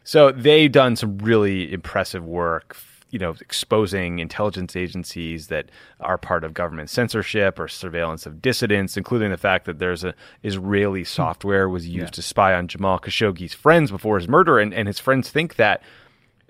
[0.05, 2.75] So they've done some really impressive work.
[3.14, 8.97] You know, exposing intelligence agencies that are part of government censorship or surveillance of dissidents,
[8.97, 11.05] including the fact that there's a Israeli hmm.
[11.05, 14.97] software was used to spy on Jamal Khashoggi's friends before his murder, and, and his
[14.99, 15.84] friends think that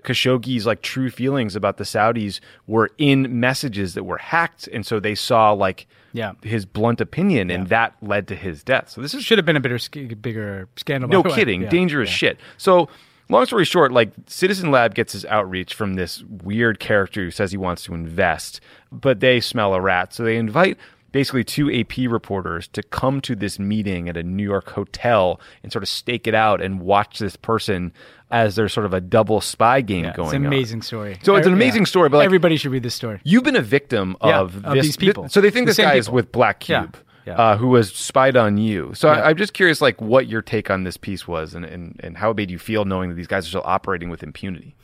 [0.04, 5.00] Khashoggi's like true feelings about the Saudis were in messages that were hacked, and so
[5.00, 6.32] they saw like Yeah.
[6.42, 8.90] his blunt opinion, and that led to his death.
[8.90, 9.78] So this is Should have been a bigger,
[10.16, 11.08] bigger scandal.
[11.10, 11.38] no by the way.
[11.40, 11.68] kidding, Yeah.
[11.70, 12.16] dangerous Yeah.
[12.16, 12.40] shit.
[12.58, 12.88] So
[13.28, 17.50] long story short, like Citizen Lab gets his outreach from this weird character who says
[17.50, 18.60] he wants to invest,
[18.92, 20.76] but they smell a rat, so they invite.
[21.12, 25.70] Basically, two AP reporters to come to this meeting at a New York hotel and
[25.70, 27.92] sort of stake it out and watch this person
[28.32, 30.34] as there's sort of a double spy game Yeah, going on.
[30.34, 30.52] it's an on.
[30.52, 31.16] amazing story.
[31.22, 31.56] So it's an Yeah.
[31.56, 33.20] amazing story, but like, everybody should read this story.
[33.22, 35.28] You've been a victim Yeah, of, of these people.
[35.28, 36.96] So they think The this guy is with Black Yeah, Cube,
[37.26, 37.34] yeah.
[37.34, 38.92] Uh, who was spied on you.
[38.94, 39.20] So Yeah.
[39.20, 42.18] I, I'm just curious, like, what your take on this piece was, and, and, and
[42.18, 44.74] how it made you feel knowing that these guys are still operating with impunity.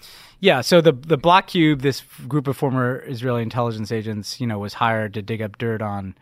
[0.43, 4.59] Yeah, so the the Black Cube, this group of former Israeli intelligence agents, you know,
[4.59, 6.15] was hired to dig up dirt on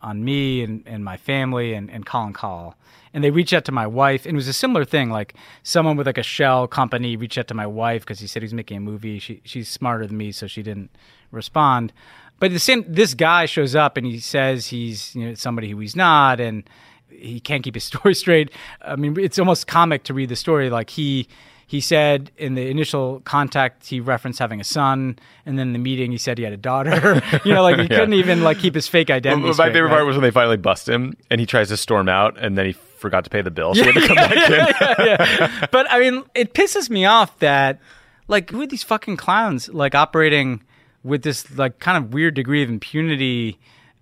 [0.00, 2.74] on me and, and my family and, and Colin Kahl.
[3.12, 5.10] And they reached out to my wife, and it was a similar thing.
[5.10, 8.40] Like someone with like a shell company reached out to my wife because he said
[8.40, 9.18] he was making a movie.
[9.18, 10.90] She she's smarter than me, so she didn't
[11.30, 11.92] respond.
[12.40, 15.78] But the same, this guy shows up and he says he's you know somebody who
[15.78, 16.64] he's not, and
[17.10, 18.50] he can't keep his story straight.
[18.82, 20.70] I mean, it's almost comic to read the story.
[20.70, 21.28] Like he
[21.66, 25.78] he said in the initial contact he referenced having a son, and then in the
[25.78, 27.22] meeting he said he had a daughter.
[27.44, 27.98] you know, like he Yeah.
[27.98, 29.46] couldn't even like keep his fake identity.
[29.46, 29.96] my straight, favorite right?
[29.96, 32.66] part was when they finally bust him, and he tries to storm out, and then
[32.66, 34.50] he forgot to pay the bill, so he had to come back
[35.60, 35.68] in.
[35.70, 37.78] but I mean, it pisses me off that
[38.28, 40.62] like who are these fucking clowns like operating
[41.02, 43.58] with this like kind of weird degree of impunity,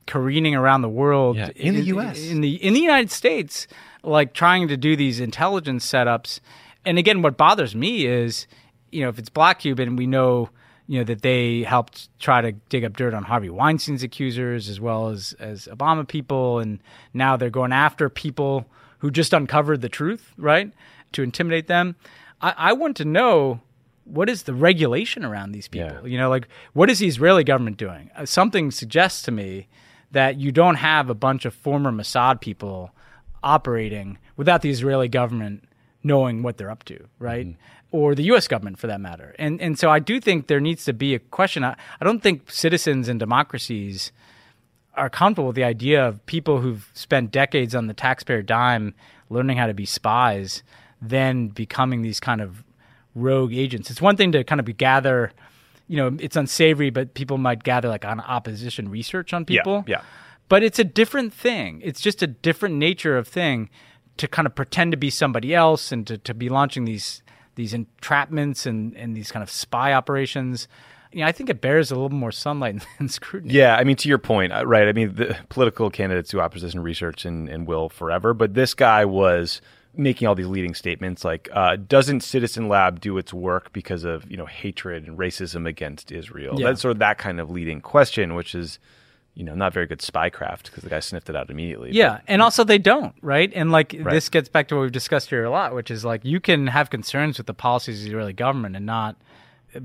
[0.06, 2.26] careening around the world Yeah, in the US.
[2.26, 3.66] in the in the United States,
[4.02, 6.40] like trying to do these intelligence setups.
[6.84, 8.46] And again, what bothers me is,
[8.90, 10.50] you know, if it's Black Cube and we know.
[10.90, 14.80] You know that they helped try to dig up dirt on Harvey Weinstein's accusers as
[14.80, 16.78] well as as Obama people, and
[17.12, 18.64] now they're going after people
[19.00, 20.72] who just uncovered the truth, right?
[21.12, 21.96] To intimidate them.
[22.40, 23.60] I, I want to know
[24.08, 26.00] what is the regulation around these people?
[26.02, 26.06] Yeah.
[26.06, 28.10] You know, like what is the Israeli government doing?
[28.16, 29.68] Uh, something suggests to me
[30.10, 32.90] that you don't have a bunch of former Mossad people
[33.42, 35.64] operating without the Israeli government
[36.02, 37.56] knowing what they're up to, right?
[37.90, 38.48] Or the U.S.
[38.48, 39.34] government, for that matter.
[39.38, 41.64] And and so I do think there needs to be a question.
[41.64, 44.12] I, I don't think citizens and democracies
[44.94, 48.94] are comfortable with the idea of people who've spent decades on the taxpayer dime
[49.30, 50.62] learning how to be spies
[51.00, 52.64] then becoming these kind of
[53.20, 53.90] rogue agents.
[53.90, 55.32] It's one thing to kind of be gather,
[55.86, 59.84] you know, it's unsavory, but people might gather like on opposition research on people.
[59.86, 59.98] Yeah.
[59.98, 60.02] yeah.
[60.48, 61.80] But it's a different thing.
[61.84, 63.68] It's just a different nature of thing
[64.16, 67.22] to kind of pretend to be somebody else and to, to be launching these
[67.54, 70.68] these entrapments and, and these kind of spy operations.
[71.12, 73.52] You know, I think it bears a little more sunlight and scrutiny.
[73.52, 74.86] Yeah, I mean, to your point, uh, right?
[74.86, 79.04] I mean, the political candidates do opposition research and, and will forever, but this guy
[79.04, 79.60] was
[79.98, 84.30] making all these leading statements like, uh, "Doesn't Citizen Lab do its work because of
[84.30, 86.68] you know hatred and racism against Israel?" Yeah.
[86.68, 88.78] That's sort of that kind of leading question, which is
[89.34, 91.90] you know not very good spycraft because the guy sniffed it out immediately.
[91.92, 93.52] Yeah, and also they don't, right?
[93.54, 94.12] And like Right.
[94.14, 96.68] this gets back to what we've discussed here a lot, which is like you can
[96.68, 99.16] have concerns with the policies of the Israeli government and not.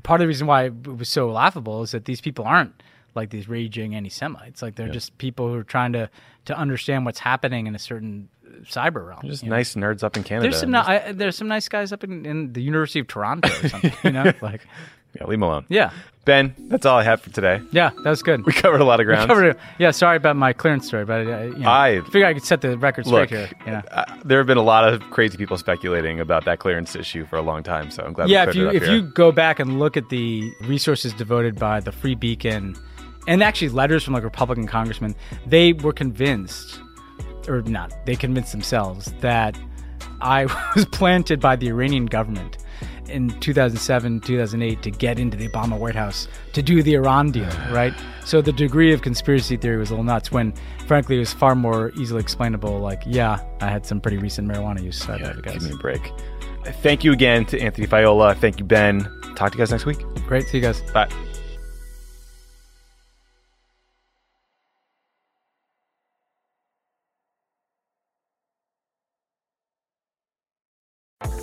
[0.04, 2.82] Part of the reason why it was so laughable is that these people aren't
[3.16, 4.62] like these raging anti-Semites.
[4.62, 6.10] Like they're just people who are trying to
[6.46, 8.30] to understand what's happening in a certain
[8.64, 9.22] cyber realm.
[9.26, 9.56] Just you know?
[9.56, 10.50] nice nerds up in Canada.
[10.50, 13.50] There's some ni- I, there's some nice guys up in, in the University of Toronto
[13.50, 13.94] or something.
[14.04, 14.62] you know, like
[15.16, 15.66] yeah, leave him alone.
[15.70, 15.92] yeah,
[16.26, 17.62] Ben, that's all I have for today.
[17.72, 18.44] yeah, that was good.
[18.48, 19.28] We covered a lot of ground.
[19.28, 19.58] Covered.
[19.78, 22.62] Yeah, sorry about my clearance story, but uh, you know, I- figure I could set
[22.62, 23.50] the record straight Look, here.
[23.68, 23.82] Yeah.
[23.92, 27.36] uh, there have been a lot of crazy people speculating about that clearance issue for
[27.36, 28.30] a long time, so I'm glad.
[28.30, 28.96] yeah, if you if here.
[28.96, 32.76] you go back and look at the resources devoted by the Free Beacon,
[33.28, 36.80] and actually letters from like Republican congressmen, they were convinced,
[37.48, 39.58] or not, they convinced themselves that
[40.22, 42.58] I was planted by the Iranian government
[43.10, 47.50] in 2007, 2008 to get into the Obama White House to do the Iran deal,
[47.72, 47.94] right?
[48.26, 50.54] So the degree of conspiracy theory was a little nuts when,
[50.88, 52.80] frankly, it was far more easily explainable.
[52.80, 54.98] Like, yeah, I had some pretty recent marijuana use.
[55.04, 56.12] So yeah, give me a break.
[56.82, 58.38] Thank you again to Anthony Faiola.
[58.38, 59.02] Thank you, Ben.
[59.36, 60.00] Talk to you guys next week.
[60.28, 60.48] Great.
[60.48, 60.82] See you guys.
[60.94, 61.10] Bye.